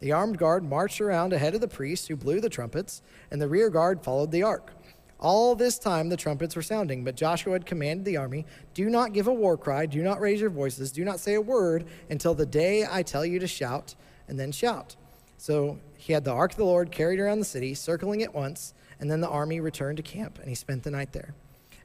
The 0.00 0.12
armed 0.12 0.38
guard 0.38 0.64
marched 0.64 1.00
around 1.00 1.34
ahead 1.34 1.54
of 1.54 1.60
the 1.60 1.68
priests 1.68 2.06
who 2.06 2.16
blew 2.16 2.40
the 2.40 2.48
trumpets, 2.48 3.02
and 3.30 3.40
the 3.40 3.48
rear 3.48 3.68
guard 3.68 4.02
followed 4.02 4.30
the 4.30 4.42
ark. 4.42 4.72
All 5.20 5.54
this 5.54 5.78
time 5.78 6.08
the 6.08 6.16
trumpets 6.16 6.56
were 6.56 6.62
sounding, 6.62 7.04
but 7.04 7.14
Joshua 7.14 7.52
had 7.52 7.66
commanded 7.66 8.06
the 8.06 8.16
army 8.16 8.46
Do 8.72 8.88
not 8.88 9.12
give 9.12 9.26
a 9.26 9.34
war 9.34 9.58
cry, 9.58 9.84
do 9.84 10.02
not 10.02 10.20
raise 10.20 10.40
your 10.40 10.50
voices, 10.50 10.90
do 10.90 11.04
not 11.04 11.20
say 11.20 11.34
a 11.34 11.40
word 11.40 11.84
until 12.08 12.34
the 12.34 12.46
day 12.46 12.86
I 12.90 13.02
tell 13.02 13.24
you 13.24 13.38
to 13.38 13.46
shout, 13.46 13.94
and 14.28 14.40
then 14.40 14.50
shout. 14.50 14.96
So 15.36 15.78
he 15.98 16.14
had 16.14 16.24
the 16.24 16.32
ark 16.32 16.52
of 16.52 16.56
the 16.56 16.64
Lord 16.64 16.90
carried 16.90 17.20
around 17.20 17.38
the 17.38 17.44
city, 17.44 17.74
circling 17.74 18.22
it 18.22 18.34
once, 18.34 18.72
and 18.98 19.10
then 19.10 19.20
the 19.20 19.28
army 19.28 19.60
returned 19.60 19.98
to 19.98 20.02
camp, 20.02 20.38
and 20.38 20.48
he 20.48 20.54
spent 20.54 20.82
the 20.82 20.90
night 20.90 21.12
there. 21.12 21.34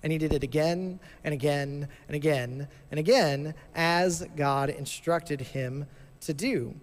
And 0.01 0.11
he 0.11 0.17
did 0.17 0.31
it 0.33 0.43
again 0.43 0.99
and 1.23 1.33
again 1.33 1.87
and 2.07 2.15
again 2.15 2.67
and 2.91 2.99
again 2.99 3.53
as 3.73 4.25
God 4.37 4.69
instructed 4.69 5.41
him 5.41 5.87
to 6.21 6.33
do. 6.33 6.75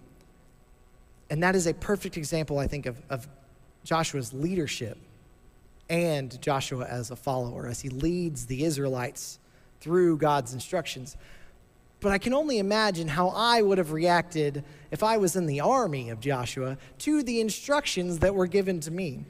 And 1.31 1.43
that 1.43 1.55
is 1.55 1.67
a 1.67 1.73
perfect 1.73 2.19
example, 2.19 2.59
I 2.59 2.67
think, 2.67 2.85
of, 2.85 3.01
of 3.09 3.29
Joshua's 3.85 4.33
leadership 4.35 4.99
and 5.89 6.41
Joshua 6.41 6.87
as 6.87 7.11
a 7.11 7.17
follower 7.17 7.67
as 7.67 7.81
he 7.81 7.89
leads 7.89 8.47
the 8.47 8.65
Israelites 8.65 9.39
through 9.81 10.17
God's 10.17 10.55
instructions. 10.55 11.17
But 12.01 12.13
I 12.13 12.19
can 12.19 12.35
only 12.35 12.59
imagine 12.59 13.09
how 13.09 13.29
I 13.29 13.63
would 13.63 13.79
have 13.79 13.93
reacted 13.93 14.65
if 14.91 15.03
I 15.03 15.19
was 15.19 15.37
in 15.37 15.47
the 15.47 15.61
army 15.61 16.11
of 16.11 16.19
Joshua 16.19 16.77
to 16.99 17.23
the 17.23 17.41
instructions 17.41 18.19
that 18.21 18.35
were 18.35 18.49
given 18.49 18.81
to 18.81 18.91
me. 18.91 19.25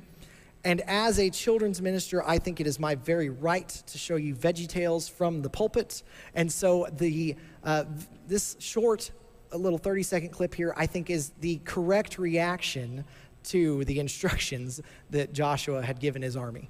And 0.65 0.81
as 0.83 1.19
a 1.19 1.29
children's 1.29 1.83
minister, 1.83 2.23
I 2.27 2.39
think 2.39 2.61
it 2.61 2.67
is 2.67 2.79
my 2.79 2.95
very 2.95 3.29
right 3.29 3.69
to 3.69 3.99
show 3.99 4.17
you 4.17 4.35
Veggie 4.35 4.69
Tales 4.69 5.09
from 5.09 5.43
the 5.43 5.51
pulpit. 5.51 6.03
And 6.35 6.51
so 6.51 6.87
the 6.97 7.37
uh, 7.65 7.85
this 8.29 8.57
short, 8.61 9.11
little 9.53 9.79
30 9.79 10.03
second 10.05 10.29
clip 10.31 10.55
here, 10.55 10.73
I 10.77 10.87
think 10.87 11.11
is 11.11 11.33
the 11.41 11.61
correct 11.65 12.19
reaction 12.19 13.05
to 13.45 13.85
the 13.85 13.99
instructions 13.99 14.81
that 15.11 15.33
Joshua 15.33 15.83
had 15.83 16.01
given 16.01 16.23
his 16.23 16.37
army. 16.37 16.69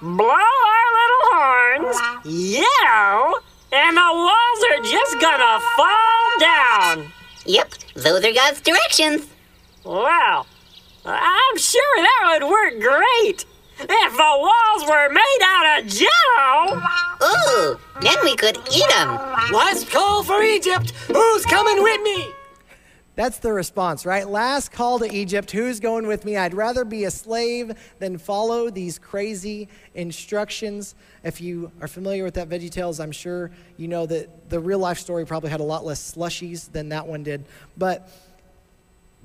little 0.00 0.57
horns, 2.00 2.26
yell, 2.26 3.40
and 3.72 3.96
the 3.96 4.10
walls 4.14 4.64
are 4.70 4.82
just 4.82 5.20
gonna 5.20 5.60
fall 5.76 6.40
down. 6.40 7.12
Yep, 7.46 7.74
those 7.94 8.24
are 8.24 8.32
God's 8.32 8.60
directions. 8.60 9.26
Wow, 9.84 10.46
I'm 11.04 11.58
sure 11.58 11.96
that 11.96 12.38
would 12.40 12.48
work 12.50 12.80
great 12.80 13.44
if 13.80 14.12
the 14.12 14.36
walls 14.38 14.88
were 14.88 15.08
made 15.08 15.38
out 15.44 15.82
of 15.82 15.86
jello. 15.88 16.82
Ooh, 17.22 17.78
then 18.00 18.16
we 18.22 18.36
could 18.36 18.58
eat 18.72 18.88
them. 18.90 19.08
Last 19.52 19.90
call 19.90 20.22
for 20.22 20.42
Egypt. 20.42 20.90
Who's 21.06 21.44
coming 21.46 21.82
with 21.82 22.02
me? 22.02 22.32
That's 23.18 23.40
the 23.40 23.52
response, 23.52 24.06
right? 24.06 24.28
Last 24.28 24.70
call 24.70 25.00
to 25.00 25.12
Egypt. 25.12 25.50
Who's 25.50 25.80
going 25.80 26.06
with 26.06 26.24
me? 26.24 26.36
I'd 26.36 26.54
rather 26.54 26.84
be 26.84 27.02
a 27.02 27.10
slave 27.10 27.72
than 27.98 28.16
follow 28.16 28.70
these 28.70 28.96
crazy 28.96 29.66
instructions. 29.96 30.94
If 31.24 31.40
you 31.40 31.72
are 31.80 31.88
familiar 31.88 32.22
with 32.22 32.34
that 32.34 32.48
Veggie 32.48 32.70
Tales, 32.70 33.00
I'm 33.00 33.10
sure 33.10 33.50
you 33.76 33.88
know 33.88 34.06
that 34.06 34.50
the 34.50 34.60
real 34.60 34.78
life 34.78 35.00
story 35.00 35.26
probably 35.26 35.50
had 35.50 35.58
a 35.58 35.64
lot 35.64 35.84
less 35.84 36.14
slushies 36.14 36.70
than 36.70 36.90
that 36.90 37.08
one 37.08 37.24
did. 37.24 37.44
But 37.76 38.08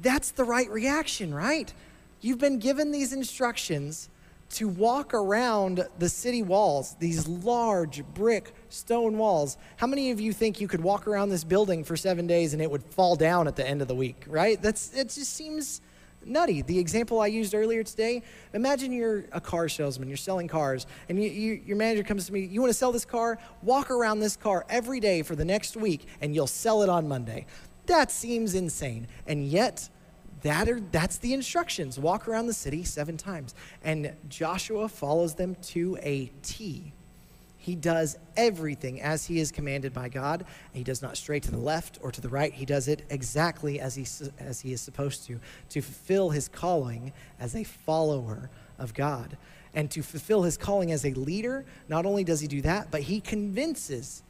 that's 0.01 0.31
the 0.31 0.43
right 0.43 0.71
reaction, 0.71 1.31
right? 1.31 1.71
You've 2.19 2.39
been 2.39 2.57
given 2.57 2.91
these 2.91 3.13
instructions 3.13 4.09
to 4.53 4.67
walk 4.67 5.13
around 5.13 5.87
the 5.99 6.09
city 6.09 6.43
walls, 6.43 6.95
these 6.99 7.27
large 7.27 8.03
brick 8.13 8.53
stone 8.69 9.17
walls. 9.17 9.57
How 9.77 9.87
many 9.87 10.11
of 10.11 10.19
you 10.19 10.31
think 10.31 10.61
you 10.61 10.67
could 10.67 10.81
walk 10.81 11.07
around 11.07 11.29
this 11.29 11.43
building 11.43 11.83
for 11.83 11.97
seven 11.97 12.27
days 12.27 12.53
and 12.53 12.61
it 12.61 12.69
would 12.69 12.83
fall 12.83 13.15
down 13.15 13.47
at 13.47 13.55
the 13.55 13.67
end 13.67 13.81
of 13.81 13.87
the 13.87 13.95
week, 13.95 14.23
right? 14.27 14.61
That's, 14.61 14.93
it 14.93 15.09
just 15.09 15.33
seems 15.33 15.81
nutty. 16.25 16.61
The 16.61 16.77
example 16.77 17.19
I 17.19 17.27
used 17.27 17.55
earlier 17.55 17.83
today 17.83 18.23
imagine 18.53 18.91
you're 18.91 19.25
a 19.31 19.41
car 19.41 19.67
salesman, 19.67 20.07
you're 20.07 20.17
selling 20.17 20.47
cars, 20.47 20.85
and 21.09 21.21
you, 21.21 21.29
you, 21.29 21.61
your 21.65 21.77
manager 21.77 22.03
comes 22.03 22.27
to 22.27 22.33
me, 22.33 22.41
You 22.41 22.61
want 22.61 22.69
to 22.69 22.77
sell 22.77 22.91
this 22.91 23.05
car? 23.05 23.39
Walk 23.63 23.89
around 23.89 24.19
this 24.19 24.35
car 24.35 24.65
every 24.69 24.99
day 24.99 25.23
for 25.23 25.35
the 25.35 25.45
next 25.45 25.75
week 25.75 26.05
and 26.21 26.35
you'll 26.35 26.47
sell 26.47 26.83
it 26.83 26.89
on 26.89 27.07
Monday. 27.07 27.45
That 27.87 28.11
seems 28.11 28.55
insane. 28.55 29.07
And 29.27 29.45
yet, 29.45 29.89
that 30.43 30.69
are, 30.69 30.79
that's 30.79 31.17
the 31.17 31.33
instructions. 31.33 31.97
Walk 31.97 32.27
around 32.27 32.47
the 32.47 32.53
city 32.53 32.83
seven 32.83 33.17
times. 33.17 33.55
And 33.83 34.13
Joshua 34.29 34.87
follows 34.87 35.35
them 35.35 35.55
to 35.63 35.97
a 36.01 36.31
T. 36.43 36.93
He 37.57 37.75
does 37.75 38.17
everything 38.35 39.01
as 39.01 39.25
he 39.25 39.39
is 39.39 39.49
commanded 39.49 39.93
by 39.93 40.09
God. 40.09 40.45
He 40.73 40.83
does 40.83 41.01
not 41.01 41.15
stray 41.15 41.39
to 41.39 41.49
the 41.49 41.57
left 41.57 41.97
or 42.01 42.11
to 42.11 42.19
the 42.19 42.27
right. 42.27 42.53
He 42.53 42.65
does 42.65 42.89
it 42.89 43.05
exactly 43.09 43.79
as 43.79 43.95
he, 43.95 44.05
as 44.37 44.59
he 44.59 44.73
is 44.73 44.81
supposed 44.81 45.25
to, 45.27 45.39
to 45.69 45.81
fulfill 45.81 46.31
his 46.31 46.49
calling 46.49 47.13
as 47.39 47.55
a 47.55 47.63
follower 47.63 48.49
of 48.77 48.93
God. 48.93 49.37
And 49.73 49.89
to 49.91 50.03
fulfill 50.03 50.43
his 50.43 50.57
calling 50.57 50.91
as 50.91 51.05
a 51.05 51.13
leader, 51.13 51.63
not 51.87 52.05
only 52.05 52.25
does 52.25 52.41
he 52.41 52.47
do 52.47 52.61
that, 52.63 52.91
but 52.91 53.03
he 53.03 53.21
convinces 53.21 54.23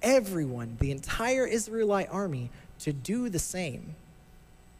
everyone, 0.00 0.76
the 0.78 0.92
entire 0.92 1.46
Israelite 1.46 2.08
army, 2.12 2.48
to 2.78 2.92
do 2.92 3.28
the 3.28 3.40
same. 3.40 3.96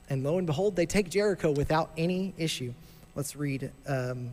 And 0.09 0.25
lo 0.25 0.38
and 0.38 0.47
behold, 0.47 0.77
they 0.77 0.87
take 0.87 1.11
Jericho 1.11 1.50
without 1.50 1.91
any 1.97 2.35
issue. 2.38 2.73
Let's 3.15 3.37
read. 3.37 3.71
Um, 3.87 4.31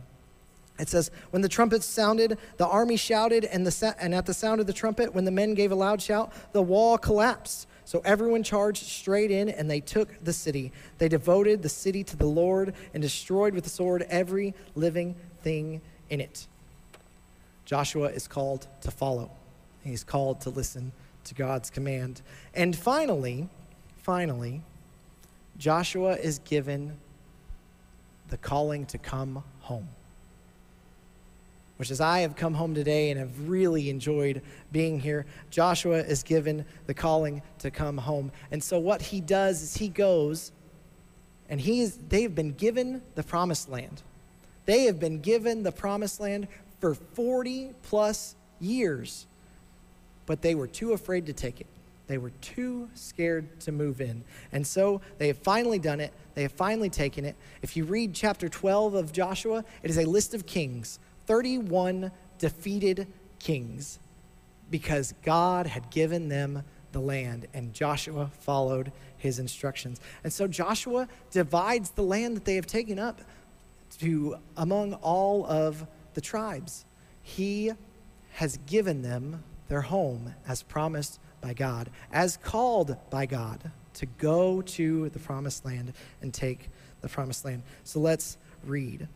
it 0.78 0.88
says, 0.88 1.10
When 1.30 1.42
the 1.42 1.48
trumpets 1.48 1.86
sounded, 1.86 2.38
the 2.56 2.66
army 2.66 2.96
shouted, 2.96 3.44
and, 3.44 3.66
the, 3.66 3.94
and 4.00 4.14
at 4.14 4.26
the 4.26 4.34
sound 4.34 4.60
of 4.60 4.66
the 4.66 4.72
trumpet, 4.72 5.14
when 5.14 5.24
the 5.24 5.30
men 5.30 5.54
gave 5.54 5.72
a 5.72 5.74
loud 5.74 6.00
shout, 6.00 6.32
the 6.52 6.62
wall 6.62 6.98
collapsed. 6.98 7.66
So 7.84 8.02
everyone 8.04 8.42
charged 8.42 8.84
straight 8.84 9.30
in, 9.30 9.48
and 9.48 9.70
they 9.70 9.80
took 9.80 10.22
the 10.24 10.32
city. 10.32 10.72
They 10.98 11.08
devoted 11.08 11.62
the 11.62 11.68
city 11.68 12.02
to 12.04 12.16
the 12.16 12.26
Lord 12.26 12.74
and 12.92 13.02
destroyed 13.02 13.54
with 13.54 13.64
the 13.64 13.70
sword 13.70 14.04
every 14.08 14.54
living 14.74 15.14
thing 15.42 15.80
in 16.10 16.20
it. 16.20 16.46
Joshua 17.64 18.08
is 18.08 18.28
called 18.28 18.66
to 18.82 18.90
follow, 18.90 19.30
he's 19.82 20.04
called 20.04 20.40
to 20.42 20.50
listen 20.50 20.92
to 21.24 21.34
God's 21.34 21.70
command. 21.70 22.22
And 22.54 22.76
finally, 22.76 23.48
finally, 24.02 24.62
Joshua 25.58 26.14
is 26.14 26.38
given 26.40 26.96
the 28.28 28.36
calling 28.36 28.86
to 28.86 28.98
come 28.98 29.42
home. 29.60 29.88
Which, 31.76 31.90
as 31.90 32.00
I 32.00 32.20
have 32.20 32.36
come 32.36 32.54
home 32.54 32.74
today 32.74 33.10
and 33.10 33.20
have 33.20 33.48
really 33.48 33.90
enjoyed 33.90 34.40
being 34.72 34.98
here, 34.98 35.26
Joshua 35.50 35.98
is 35.98 36.22
given 36.22 36.64
the 36.86 36.94
calling 36.94 37.42
to 37.58 37.70
come 37.70 37.98
home. 37.98 38.32
And 38.50 38.64
so, 38.64 38.78
what 38.78 39.02
he 39.02 39.20
does 39.20 39.62
is 39.62 39.76
he 39.76 39.88
goes 39.88 40.52
and 41.48 41.60
he 41.60 41.80
is, 41.80 41.98
they've 42.08 42.34
been 42.34 42.52
given 42.52 43.02
the 43.14 43.22
promised 43.22 43.68
land. 43.68 44.02
They 44.64 44.84
have 44.84 44.98
been 44.98 45.20
given 45.20 45.62
the 45.62 45.72
promised 45.72 46.18
land 46.20 46.48
for 46.80 46.94
40 46.94 47.72
plus 47.82 48.34
years, 48.58 49.26
but 50.24 50.42
they 50.42 50.54
were 50.54 50.66
too 50.66 50.92
afraid 50.92 51.26
to 51.26 51.32
take 51.32 51.60
it. 51.60 51.66
They 52.06 52.18
were 52.18 52.30
too 52.40 52.88
scared 52.94 53.60
to 53.60 53.72
move 53.72 54.00
in. 54.00 54.22
And 54.52 54.66
so 54.66 55.00
they 55.18 55.26
have 55.26 55.38
finally 55.38 55.78
done 55.78 56.00
it. 56.00 56.12
They 56.34 56.42
have 56.42 56.52
finally 56.52 56.90
taken 56.90 57.24
it. 57.24 57.34
If 57.62 57.76
you 57.76 57.84
read 57.84 58.14
chapter 58.14 58.48
12 58.48 58.94
of 58.94 59.12
Joshua, 59.12 59.64
it 59.82 59.90
is 59.90 59.98
a 59.98 60.04
list 60.04 60.34
of 60.34 60.46
kings 60.46 60.98
31 61.26 62.12
defeated 62.38 63.08
kings 63.40 63.98
because 64.70 65.14
God 65.24 65.66
had 65.66 65.90
given 65.90 66.28
them 66.28 66.62
the 66.92 67.00
land, 67.00 67.46
and 67.52 67.74
Joshua 67.74 68.30
followed 68.40 68.90
his 69.18 69.38
instructions. 69.38 70.00
And 70.24 70.32
so 70.32 70.46
Joshua 70.46 71.08
divides 71.30 71.90
the 71.90 72.02
land 72.02 72.36
that 72.36 72.44
they 72.44 72.54
have 72.54 72.66
taken 72.66 72.98
up 72.98 73.20
to 73.98 74.36
among 74.56 74.94
all 74.94 75.44
of 75.46 75.86
the 76.14 76.20
tribes. 76.20 76.84
He 77.22 77.72
has 78.34 78.58
given 78.66 79.02
them 79.02 79.42
their 79.68 79.82
home 79.82 80.34
as 80.46 80.62
promised 80.62 81.18
by 81.46 81.54
God, 81.54 81.90
as 82.10 82.36
called 82.38 82.96
by 83.08 83.24
God 83.24 83.70
to 83.94 84.06
go 84.06 84.62
to 84.62 85.08
the 85.10 85.18
promised 85.20 85.64
land 85.64 85.92
and 86.20 86.34
take 86.34 86.70
the 87.02 87.08
promised 87.08 87.44
land. 87.44 87.62
So 87.84 88.00
let's 88.00 88.36
read. 88.64 89.06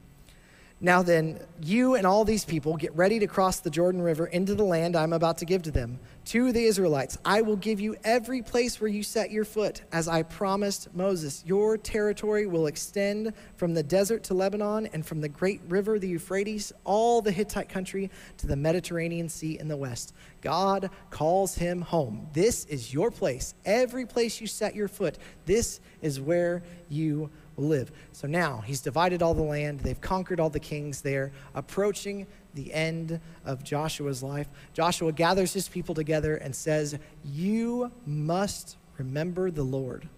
Now 0.82 1.02
then, 1.02 1.38
you 1.62 1.94
and 1.94 2.06
all 2.06 2.24
these 2.24 2.46
people 2.46 2.74
get 2.78 2.96
ready 2.96 3.18
to 3.18 3.26
cross 3.26 3.60
the 3.60 3.68
Jordan 3.68 4.00
River 4.00 4.26
into 4.26 4.54
the 4.54 4.64
land 4.64 4.96
I'm 4.96 5.12
about 5.12 5.36
to 5.38 5.44
give 5.44 5.62
to 5.64 5.70
them, 5.70 6.00
to 6.26 6.52
the 6.52 6.64
Israelites. 6.64 7.18
I 7.22 7.42
will 7.42 7.56
give 7.56 7.80
you 7.80 7.96
every 8.02 8.40
place 8.40 8.80
where 8.80 8.88
you 8.88 9.02
set 9.02 9.30
your 9.30 9.44
foot, 9.44 9.82
as 9.92 10.08
I 10.08 10.22
promised 10.22 10.94
Moses. 10.94 11.44
Your 11.44 11.76
territory 11.76 12.46
will 12.46 12.66
extend 12.66 13.34
from 13.56 13.74
the 13.74 13.82
desert 13.82 14.24
to 14.24 14.34
Lebanon 14.34 14.86
and 14.94 15.04
from 15.04 15.20
the 15.20 15.28
great 15.28 15.60
river, 15.68 15.98
the 15.98 16.08
Euphrates, 16.08 16.72
all 16.84 17.20
the 17.20 17.32
Hittite 17.32 17.68
country 17.68 18.10
to 18.38 18.46
the 18.46 18.56
Mediterranean 18.56 19.28
Sea 19.28 19.58
in 19.60 19.68
the 19.68 19.76
west. 19.76 20.14
God 20.40 20.88
calls 21.10 21.56
him 21.56 21.82
home. 21.82 22.26
This 22.32 22.64
is 22.64 22.94
your 22.94 23.10
place. 23.10 23.52
Every 23.66 24.06
place 24.06 24.40
you 24.40 24.46
set 24.46 24.74
your 24.74 24.88
foot, 24.88 25.18
this 25.44 25.80
is 26.00 26.22
where 26.22 26.62
you 26.88 27.30
will 27.60 27.68
live. 27.68 27.92
So 28.12 28.26
now 28.26 28.62
he's 28.66 28.80
divided 28.80 29.22
all 29.22 29.34
the 29.34 29.42
land, 29.42 29.80
they've 29.80 30.00
conquered 30.00 30.40
all 30.40 30.50
the 30.50 30.60
kings, 30.60 31.02
they're 31.02 31.32
approaching 31.54 32.26
the 32.54 32.72
end 32.72 33.20
of 33.44 33.62
Joshua's 33.62 34.22
life. 34.22 34.48
Joshua 34.72 35.12
gathers 35.12 35.52
his 35.52 35.68
people 35.68 35.94
together 35.94 36.36
and 36.36 36.54
says, 36.54 36.98
You 37.24 37.92
must 38.06 38.76
remember 38.98 39.50
the 39.50 39.62
Lord. 39.62 40.08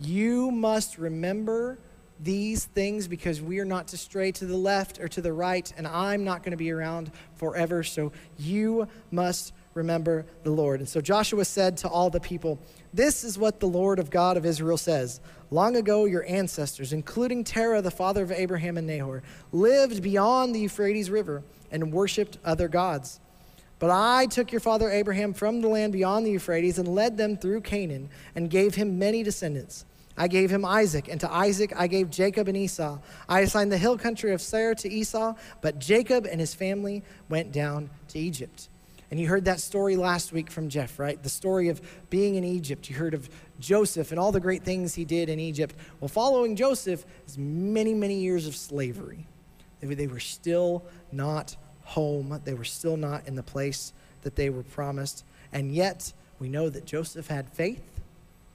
You 0.00 0.50
must 0.50 0.98
remember 0.98 1.78
these 2.20 2.64
things 2.64 3.06
because 3.06 3.40
we 3.40 3.60
are 3.60 3.64
not 3.64 3.88
to 3.88 3.96
stray 3.96 4.32
to 4.32 4.46
the 4.46 4.56
left 4.56 4.98
or 4.98 5.06
to 5.08 5.20
the 5.20 5.32
right, 5.32 5.72
and 5.76 5.86
I'm 5.86 6.24
not 6.24 6.42
going 6.42 6.50
to 6.50 6.56
be 6.56 6.72
around 6.72 7.12
forever. 7.36 7.84
So 7.84 8.12
you 8.36 8.88
must 9.10 9.52
remember 9.78 10.26
the 10.42 10.50
Lord. 10.50 10.80
And 10.80 10.88
so 10.88 11.00
Joshua 11.00 11.44
said 11.44 11.78
to 11.78 11.88
all 11.88 12.10
the 12.10 12.20
people, 12.20 12.58
This 12.92 13.24
is 13.24 13.38
what 13.38 13.60
the 13.60 13.66
Lord 13.66 13.98
of 13.98 14.10
God 14.10 14.36
of 14.36 14.44
Israel 14.44 14.76
says. 14.76 15.20
Long 15.50 15.76
ago, 15.76 16.04
your 16.04 16.26
ancestors, 16.28 16.92
including 16.92 17.42
Terah, 17.42 17.80
the 17.80 17.90
father 17.90 18.22
of 18.22 18.30
Abraham 18.30 18.76
and 18.76 18.86
Nahor, 18.86 19.22
lived 19.50 20.02
beyond 20.02 20.54
the 20.54 20.60
Euphrates 20.60 21.10
River 21.10 21.42
and 21.70 21.92
worshiped 21.92 22.38
other 22.44 22.68
gods. 22.68 23.20
But 23.78 23.90
I 23.90 24.26
took 24.26 24.52
your 24.52 24.60
father 24.60 24.90
Abraham 24.90 25.32
from 25.32 25.60
the 25.60 25.68
land 25.68 25.92
beyond 25.92 26.26
the 26.26 26.32
Euphrates 26.32 26.78
and 26.78 26.88
led 26.88 27.16
them 27.16 27.36
through 27.36 27.62
Canaan 27.62 28.10
and 28.34 28.50
gave 28.50 28.74
him 28.74 28.98
many 28.98 29.22
descendants. 29.22 29.84
I 30.18 30.26
gave 30.26 30.50
him 30.50 30.64
Isaac, 30.64 31.06
and 31.08 31.20
to 31.20 31.32
Isaac 31.32 31.72
I 31.76 31.86
gave 31.86 32.10
Jacob 32.10 32.48
and 32.48 32.56
Esau. 32.56 32.98
I 33.28 33.40
assigned 33.40 33.70
the 33.70 33.78
hill 33.78 33.96
country 33.96 34.32
of 34.32 34.42
Seir 34.42 34.74
to 34.74 34.88
Esau, 34.90 35.34
but 35.60 35.78
Jacob 35.78 36.26
and 36.26 36.40
his 36.40 36.54
family 36.54 37.04
went 37.28 37.52
down 37.52 37.90
to 38.08 38.18
Egypt. 38.18 38.68
And 39.10 39.18
you 39.18 39.26
heard 39.26 39.46
that 39.46 39.60
story 39.60 39.96
last 39.96 40.32
week 40.32 40.50
from 40.50 40.68
Jeff, 40.68 40.98
right? 40.98 41.22
The 41.22 41.30
story 41.30 41.68
of 41.68 41.80
being 42.10 42.34
in 42.34 42.44
Egypt. 42.44 42.90
You 42.90 42.96
heard 42.96 43.14
of 43.14 43.28
Joseph 43.58 44.10
and 44.10 44.20
all 44.20 44.32
the 44.32 44.40
great 44.40 44.64
things 44.64 44.94
he 44.94 45.04
did 45.04 45.28
in 45.28 45.40
Egypt. 45.40 45.74
Well, 46.00 46.08
following 46.08 46.56
Joseph 46.56 47.06
is 47.26 47.38
many, 47.38 47.94
many 47.94 48.20
years 48.20 48.46
of 48.46 48.54
slavery. 48.54 49.26
They 49.80 50.06
were 50.06 50.20
still 50.20 50.84
not 51.12 51.56
home, 51.84 52.38
they 52.44 52.52
were 52.52 52.64
still 52.64 52.98
not 52.98 53.26
in 53.26 53.34
the 53.34 53.42
place 53.42 53.94
that 54.22 54.36
they 54.36 54.50
were 54.50 54.62
promised. 54.62 55.24
And 55.52 55.72
yet, 55.72 56.12
we 56.38 56.48
know 56.50 56.68
that 56.68 56.84
Joseph 56.84 57.28
had 57.28 57.48
faith, 57.48 58.00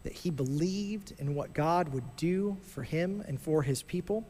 that 0.04 0.14
he 0.14 0.30
believed 0.30 1.14
in 1.18 1.34
what 1.34 1.54
God 1.54 1.90
would 1.90 2.16
do 2.16 2.58
for 2.62 2.84
him 2.84 3.24
and 3.28 3.42
for 3.42 3.64
his 3.64 3.82
people. 3.82 4.24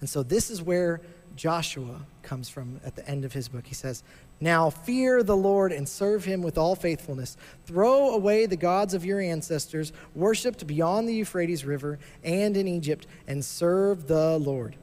And 0.00 0.08
so, 0.08 0.22
this 0.22 0.50
is 0.50 0.62
where 0.62 1.00
Joshua 1.36 2.02
comes 2.22 2.48
from 2.48 2.80
at 2.84 2.96
the 2.96 3.08
end 3.08 3.24
of 3.24 3.32
his 3.32 3.48
book. 3.48 3.66
He 3.66 3.74
says, 3.74 4.02
Now 4.40 4.70
fear 4.70 5.22
the 5.22 5.36
Lord 5.36 5.72
and 5.72 5.88
serve 5.88 6.24
him 6.24 6.42
with 6.42 6.58
all 6.58 6.74
faithfulness. 6.74 7.36
Throw 7.66 8.10
away 8.10 8.46
the 8.46 8.56
gods 8.56 8.94
of 8.94 9.04
your 9.04 9.20
ancestors, 9.20 9.92
worshipped 10.14 10.66
beyond 10.66 11.08
the 11.08 11.14
Euphrates 11.14 11.64
River 11.64 11.98
and 12.24 12.56
in 12.56 12.66
Egypt, 12.68 13.06
and 13.26 13.44
serve 13.44 14.06
the 14.06 14.38
Lord. 14.38 14.76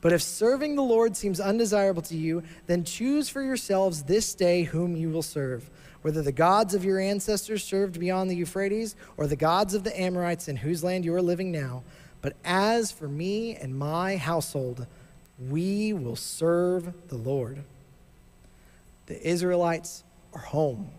But 0.00 0.12
if 0.12 0.20
serving 0.20 0.74
the 0.74 0.82
Lord 0.82 1.16
seems 1.16 1.40
undesirable 1.40 2.02
to 2.02 2.16
you, 2.16 2.42
then 2.66 2.82
choose 2.82 3.28
for 3.28 3.40
yourselves 3.40 4.02
this 4.02 4.34
day 4.34 4.64
whom 4.64 4.96
you 4.96 5.08
will 5.08 5.22
serve, 5.22 5.70
whether 6.02 6.22
the 6.22 6.32
gods 6.32 6.74
of 6.74 6.84
your 6.84 6.98
ancestors 6.98 7.62
served 7.62 8.00
beyond 8.00 8.28
the 8.28 8.34
Euphrates, 8.34 8.96
or 9.16 9.28
the 9.28 9.36
gods 9.36 9.74
of 9.74 9.84
the 9.84 9.98
Amorites 9.98 10.48
in 10.48 10.56
whose 10.56 10.82
land 10.82 11.04
you 11.04 11.14
are 11.14 11.22
living 11.22 11.52
now. 11.52 11.84
But 12.22 12.34
as 12.44 12.92
for 12.92 13.08
me 13.08 13.56
and 13.56 13.76
my 13.76 14.16
household, 14.16 14.86
we 15.50 15.92
will 15.92 16.16
serve 16.16 17.08
the 17.08 17.16
Lord. 17.16 17.64
The 19.06 19.28
Israelites 19.28 20.04
are 20.32 20.40
home. 20.40 20.92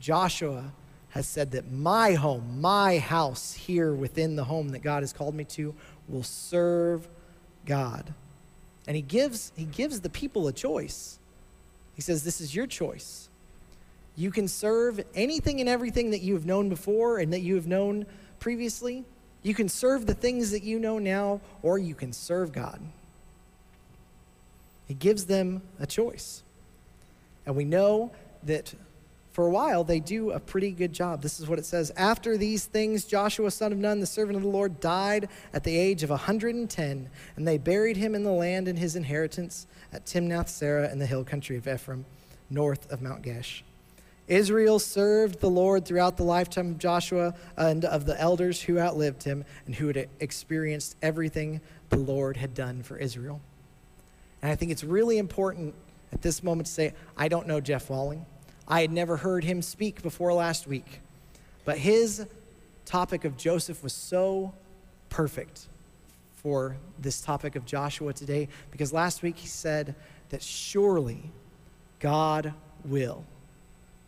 Joshua 0.00 0.72
has 1.10 1.28
said 1.28 1.52
that 1.52 1.70
my 1.70 2.14
home, 2.14 2.60
my 2.60 2.98
house 2.98 3.54
here 3.54 3.94
within 3.94 4.34
the 4.34 4.44
home 4.44 4.70
that 4.70 4.80
God 4.80 5.04
has 5.04 5.12
called 5.12 5.34
me 5.34 5.44
to, 5.44 5.74
will 6.08 6.24
serve 6.24 7.08
God. 7.64 8.12
And 8.86 8.96
he 8.96 9.02
gives, 9.02 9.52
he 9.56 9.64
gives 9.64 10.00
the 10.00 10.10
people 10.10 10.48
a 10.48 10.52
choice. 10.52 11.20
He 11.94 12.02
says, 12.02 12.24
This 12.24 12.40
is 12.40 12.54
your 12.54 12.66
choice. 12.66 13.28
You 14.16 14.30
can 14.30 14.48
serve 14.48 15.04
anything 15.14 15.60
and 15.60 15.68
everything 15.68 16.10
that 16.10 16.20
you 16.20 16.34
have 16.34 16.46
known 16.46 16.68
before 16.68 17.18
and 17.18 17.32
that 17.32 17.40
you 17.40 17.54
have 17.54 17.66
known 17.66 18.06
previously. 18.40 19.04
You 19.44 19.54
can 19.54 19.68
serve 19.68 20.06
the 20.06 20.14
things 20.14 20.50
that 20.50 20.64
you 20.64 20.80
know 20.80 20.98
now, 20.98 21.40
or 21.62 21.78
you 21.78 21.94
can 21.94 22.12
serve 22.12 22.50
God. 22.50 22.80
He 24.88 24.94
gives 24.94 25.26
them 25.26 25.62
a 25.78 25.86
choice. 25.86 26.42
And 27.46 27.54
we 27.54 27.64
know 27.64 28.10
that 28.42 28.74
for 29.32 29.46
a 29.46 29.50
while 29.50 29.84
they 29.84 30.00
do 30.00 30.30
a 30.30 30.40
pretty 30.40 30.70
good 30.70 30.94
job. 30.94 31.20
This 31.20 31.40
is 31.40 31.46
what 31.46 31.58
it 31.58 31.66
says 31.66 31.92
After 31.96 32.38
these 32.38 32.64
things, 32.64 33.04
Joshua, 33.04 33.50
son 33.50 33.70
of 33.70 33.78
Nun, 33.78 34.00
the 34.00 34.06
servant 34.06 34.36
of 34.36 34.42
the 34.42 34.48
Lord, 34.48 34.80
died 34.80 35.28
at 35.52 35.62
the 35.62 35.76
age 35.76 36.02
of 36.02 36.10
110, 36.10 37.10
and 37.36 37.48
they 37.48 37.58
buried 37.58 37.98
him 37.98 38.14
in 38.14 38.24
the 38.24 38.32
land 38.32 38.66
in 38.66 38.76
his 38.76 38.96
inheritance 38.96 39.66
at 39.92 40.06
Timnath 40.06 40.48
Serah 40.48 40.90
in 40.90 40.98
the 40.98 41.06
hill 41.06 41.24
country 41.24 41.58
of 41.58 41.68
Ephraim, 41.68 42.06
north 42.48 42.90
of 42.90 43.02
Mount 43.02 43.22
Gaash. 43.22 43.60
Israel 44.26 44.78
served 44.78 45.40
the 45.40 45.50
Lord 45.50 45.84
throughout 45.84 46.16
the 46.16 46.22
lifetime 46.22 46.70
of 46.72 46.78
Joshua 46.78 47.34
and 47.56 47.84
of 47.84 48.06
the 48.06 48.18
elders 48.18 48.62
who 48.62 48.78
outlived 48.78 49.22
him 49.22 49.44
and 49.66 49.74
who 49.74 49.88
had 49.88 50.08
experienced 50.20 50.96
everything 51.02 51.60
the 51.90 51.98
Lord 51.98 52.36
had 52.36 52.54
done 52.54 52.82
for 52.82 52.96
Israel. 52.96 53.40
And 54.40 54.50
I 54.50 54.56
think 54.56 54.72
it's 54.72 54.84
really 54.84 55.18
important 55.18 55.74
at 56.12 56.22
this 56.22 56.42
moment 56.42 56.66
to 56.66 56.72
say, 56.72 56.94
I 57.16 57.28
don't 57.28 57.46
know 57.46 57.60
Jeff 57.60 57.90
Walling. 57.90 58.24
I 58.66 58.80
had 58.80 58.90
never 58.90 59.18
heard 59.18 59.44
him 59.44 59.60
speak 59.60 60.02
before 60.02 60.32
last 60.32 60.66
week. 60.66 61.00
But 61.64 61.78
his 61.78 62.26
topic 62.86 63.24
of 63.24 63.36
Joseph 63.36 63.82
was 63.82 63.92
so 63.92 64.54
perfect 65.10 65.66
for 66.34 66.76
this 66.98 67.20
topic 67.20 67.56
of 67.56 67.64
Joshua 67.64 68.12
today 68.12 68.48
because 68.70 68.92
last 68.92 69.22
week 69.22 69.36
he 69.36 69.48
said 69.48 69.94
that 70.30 70.42
surely 70.42 71.30
God 72.00 72.52
will. 72.84 73.24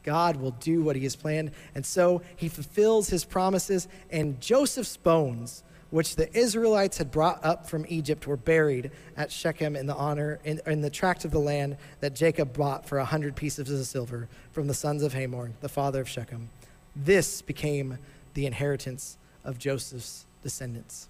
God 0.07 0.37
will 0.37 0.53
do 0.53 0.83
what 0.83 0.97
he 0.97 1.03
has 1.03 1.15
planned. 1.15 1.51
And 1.75 1.85
so 1.85 2.23
he 2.35 2.49
fulfills 2.49 3.11
his 3.11 3.27
promises, 3.27 3.89
and 4.11 4.41
Joseph's 4.41 4.97
bones 4.97 5.63
which 5.91 6.17
the 6.17 6.37
Israelites 6.37 6.99
had 6.99 7.11
brought 7.11 7.45
up 7.45 7.69
from 7.69 7.87
Egypt 7.89 8.27
were 8.27 8.37
buried 8.37 8.91
at 9.17 9.31
Shechem 9.31 9.77
in 9.77 9.87
the 9.87 9.95
honor 9.95 10.41
in, 10.45 10.61
in 10.67 10.81
the 10.81 10.91
tract 10.91 11.25
of 11.25 11.31
the 11.31 11.39
land 11.39 11.77
that 12.01 12.15
Jacob 12.15 12.57
bought 12.57 12.89
for 12.89 12.99
a 12.99 13.05
hundred 13.05 13.37
pieces 13.37 13.71
of 13.71 13.87
silver 13.87 14.29
from 14.53 14.67
the 14.67 14.75
sons 14.75 15.03
of 15.03 15.13
Hamor, 15.13 15.53
the 15.61 15.69
father 15.69 16.01
of 16.01 16.09
Shechem. 16.09 16.49
This 16.97 17.41
became 17.41 17.99
the 18.35 18.47
inheritance 18.47 19.17
of 19.45 19.59
Joseph's 19.59 20.27
descendants. 20.43 21.09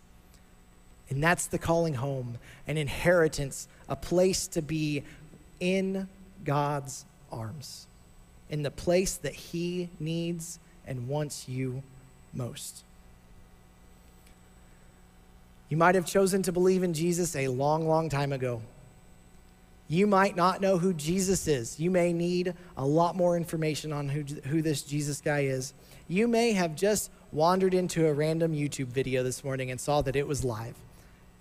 And 1.08 1.22
that's 1.22 1.46
the 1.46 1.58
calling 1.58 1.94
home, 1.94 2.38
an 2.66 2.76
inheritance, 2.76 3.68
a 3.88 3.96
place 3.96 4.46
to 4.48 4.60
be 4.60 5.04
in 5.58 6.08
God's 6.44 7.04
arms, 7.32 7.86
in 8.50 8.62
the 8.62 8.70
place 8.70 9.16
that 9.16 9.34
He 9.34 9.88
needs 9.98 10.58
and 10.86 11.08
wants 11.08 11.48
you 11.48 11.82
most. 12.32 12.84
You 15.68 15.76
might 15.76 15.96
have 15.96 16.06
chosen 16.06 16.42
to 16.42 16.52
believe 16.52 16.82
in 16.82 16.94
Jesus 16.94 17.34
a 17.34 17.48
long, 17.48 17.88
long 17.88 18.08
time 18.08 18.32
ago. 18.32 18.62
You 19.88 20.06
might 20.06 20.36
not 20.36 20.60
know 20.60 20.78
who 20.78 20.92
Jesus 20.92 21.46
is. 21.46 21.78
You 21.78 21.90
may 21.90 22.12
need 22.12 22.54
a 22.76 22.84
lot 22.84 23.16
more 23.16 23.36
information 23.36 23.92
on 23.92 24.08
who, 24.08 24.22
who 24.48 24.62
this 24.62 24.82
Jesus 24.82 25.20
guy 25.20 25.40
is. 25.40 25.74
You 26.08 26.28
may 26.28 26.52
have 26.52 26.76
just 26.76 27.10
wandered 27.32 27.74
into 27.74 28.06
a 28.06 28.12
random 28.12 28.52
YouTube 28.52 28.86
video 28.86 29.22
this 29.22 29.44
morning 29.44 29.70
and 29.70 29.80
saw 29.80 30.02
that 30.02 30.16
it 30.16 30.26
was 30.26 30.44
live. 30.44 30.74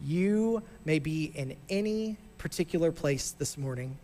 You 0.02 0.63
may 0.86 1.00
be 1.00 1.32
in 1.36 1.56
any 1.70 2.18
particular 2.38 2.91
place 2.91 3.32
this 3.32 3.58
morning. 3.58 3.98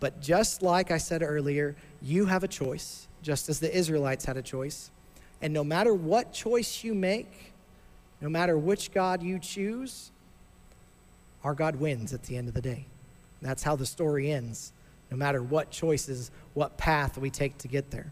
But 0.00 0.20
just 0.20 0.62
like 0.62 0.90
I 0.90 0.98
said 0.98 1.22
earlier, 1.22 1.76
you 2.02 2.26
have 2.26 2.44
a 2.44 2.48
choice, 2.48 3.08
just 3.22 3.48
as 3.48 3.60
the 3.60 3.74
Israelites 3.74 4.24
had 4.24 4.36
a 4.36 4.42
choice. 4.42 4.90
And 5.40 5.52
no 5.52 5.64
matter 5.64 5.94
what 5.94 6.32
choice 6.32 6.84
you 6.84 6.94
make, 6.94 7.52
no 8.20 8.28
matter 8.28 8.56
which 8.56 8.92
God 8.92 9.22
you 9.22 9.38
choose, 9.38 10.10
our 11.42 11.54
God 11.54 11.76
wins 11.76 12.12
at 12.12 12.22
the 12.24 12.36
end 12.36 12.48
of 12.48 12.54
the 12.54 12.62
day. 12.62 12.86
That's 13.42 13.62
how 13.62 13.76
the 13.76 13.86
story 13.86 14.30
ends, 14.30 14.72
no 15.10 15.16
matter 15.16 15.42
what 15.42 15.70
choices, 15.70 16.30
what 16.54 16.78
path 16.78 17.18
we 17.18 17.28
take 17.28 17.58
to 17.58 17.68
get 17.68 17.90
there. 17.90 18.10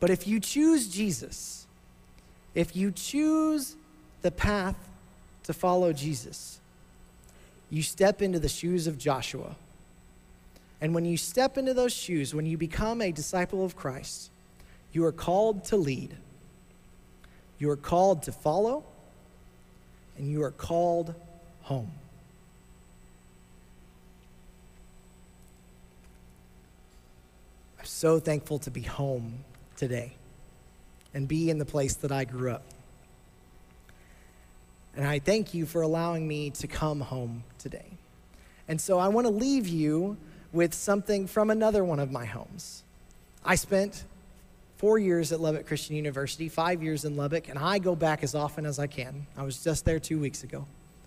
But 0.00 0.10
if 0.10 0.26
you 0.26 0.40
choose 0.40 0.88
Jesus, 0.88 1.66
if 2.54 2.74
you 2.74 2.90
choose 2.90 3.76
the 4.22 4.32
path 4.32 4.76
to 5.44 5.52
follow 5.52 5.92
Jesus, 5.92 6.60
you 7.70 7.82
step 7.82 8.20
into 8.20 8.38
the 8.38 8.48
shoes 8.48 8.86
of 8.86 8.98
Joshua. 8.98 9.54
And 10.80 10.94
when 10.94 11.04
you 11.04 11.16
step 11.16 11.56
into 11.56 11.72
those 11.72 11.92
shoes, 11.92 12.34
when 12.34 12.46
you 12.46 12.58
become 12.58 13.00
a 13.00 13.10
disciple 13.10 13.64
of 13.64 13.76
Christ, 13.76 14.30
you 14.92 15.04
are 15.04 15.12
called 15.12 15.64
to 15.66 15.76
lead. 15.76 16.16
You 17.58 17.70
are 17.70 17.76
called 17.76 18.22
to 18.24 18.32
follow, 18.32 18.84
and 20.18 20.30
you 20.30 20.42
are 20.42 20.50
called 20.50 21.14
home. 21.62 21.90
I'm 27.78 27.86
so 27.86 28.18
thankful 28.18 28.58
to 28.60 28.70
be 28.70 28.82
home 28.82 29.44
today 29.76 30.12
and 31.14 31.26
be 31.26 31.48
in 31.48 31.58
the 31.58 31.64
place 31.64 31.94
that 31.96 32.12
I 32.12 32.24
grew 32.24 32.50
up. 32.50 32.62
And 34.94 35.06
I 35.06 35.18
thank 35.18 35.54
you 35.54 35.66
for 35.66 35.82
allowing 35.82 36.26
me 36.26 36.50
to 36.50 36.66
come 36.66 37.00
home 37.00 37.44
today. 37.58 37.86
And 38.68 38.80
so 38.80 38.98
I 38.98 39.08
want 39.08 39.26
to 39.26 39.32
leave 39.32 39.68
you 39.68 40.16
with 40.56 40.74
something 40.74 41.26
from 41.26 41.50
another 41.50 41.84
one 41.84 42.00
of 42.00 42.10
my 42.10 42.24
homes. 42.24 42.82
I 43.44 43.54
spent 43.54 44.04
four 44.78 44.98
years 44.98 45.30
at 45.30 45.40
Lubbock 45.40 45.66
Christian 45.66 45.94
University, 45.96 46.48
five 46.48 46.82
years 46.82 47.04
in 47.04 47.16
Lubbock, 47.16 47.48
and 47.48 47.58
I 47.58 47.78
go 47.78 47.94
back 47.94 48.24
as 48.24 48.34
often 48.34 48.66
as 48.66 48.78
I 48.78 48.86
can. 48.86 49.26
I 49.36 49.42
was 49.42 49.62
just 49.62 49.84
there 49.84 50.00
two 50.00 50.18
weeks 50.18 50.42
ago. 50.42 50.66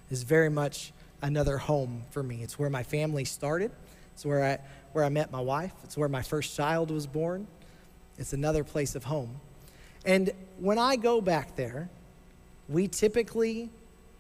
It's 0.10 0.24
very 0.24 0.50
much 0.50 0.94
another 1.22 1.58
home 1.58 2.04
for 2.12 2.24
me. 2.24 2.42
It's 2.44 2.58
where 2.58 2.70
my 2.70 2.84
family 2.84 3.26
started. 3.26 3.72
It's 4.14 4.26
where 4.26 4.44
I, 4.44 4.60
where 4.94 5.04
I 5.04 5.10
met 5.10 5.32
my 5.32 5.42
wife. 5.42 5.74
It's 5.84 5.98
where 5.98 6.10
my 6.10 6.22
first 6.22 6.56
child 6.56 6.92
was 6.92 7.08
born. 7.08 7.48
It's 8.18 8.34
another 8.34 8.64
place 8.64 8.96
of 8.96 9.04
home. 9.04 9.40
And 10.06 10.32
when 10.60 10.78
I 10.78 10.96
go 10.96 11.22
back 11.22 11.56
there, 11.56 11.90
we 12.68 12.88
typically 12.88 13.70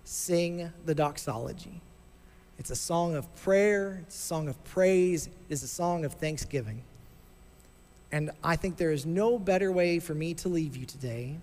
sing 0.04 0.72
the 0.86 0.96
doxology. 0.96 1.82
It's 2.60 2.70
a 2.70 2.76
song 2.76 3.16
of 3.16 3.34
prayer, 3.38 4.02
it's 4.06 4.16
a 4.16 4.22
song 4.22 4.50
of 4.50 4.62
praise, 4.66 5.30
it's 5.48 5.64
a 5.64 5.68
song 5.68 6.04
of 6.04 6.14
thanksgiving. 6.14 6.84
And 8.12 8.32
I 8.44 8.58
think 8.58 8.76
there 8.76 8.92
is 8.92 9.06
no 9.06 9.40
better 9.40 9.72
way 9.72 10.00
for 10.00 10.14
me 10.14 10.34
to 10.36 10.50
leave 10.50 10.76
you 10.76 10.86
today 10.86 11.38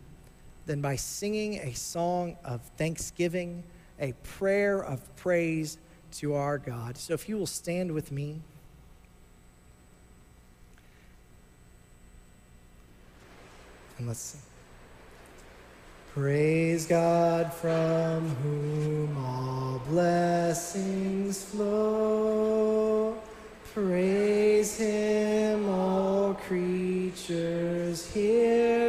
than 0.66 0.82
by 0.82 0.96
singing 0.96 1.54
a 1.54 1.72
song 1.72 2.36
of 2.44 2.60
thanksgiving, 2.76 3.62
a 3.98 4.12
prayer 4.24 4.84
of 4.84 5.16
praise 5.16 5.78
to 6.12 6.34
our 6.34 6.58
God. 6.58 6.98
So 6.98 7.14
if 7.14 7.28
you 7.28 7.38
will 7.38 7.46
stand 7.46 7.92
with 7.92 8.12
me. 8.12 8.40
And 13.96 14.06
let's 14.06 14.20
sing. 14.20 14.40
Praise 16.12 16.86
God 16.86 17.52
from 17.54 18.28
whom 18.36 19.16
all 19.18 19.45
blessings 19.96 21.42
flow. 21.42 23.16
Praise 23.72 24.76
him, 24.76 25.70
all 25.70 26.34
creatures 26.34 28.12
here 28.12 28.85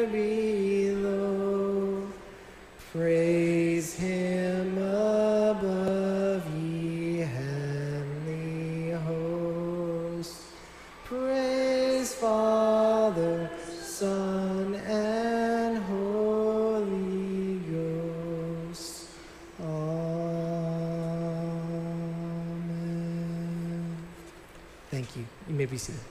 Amen. 25.78 26.07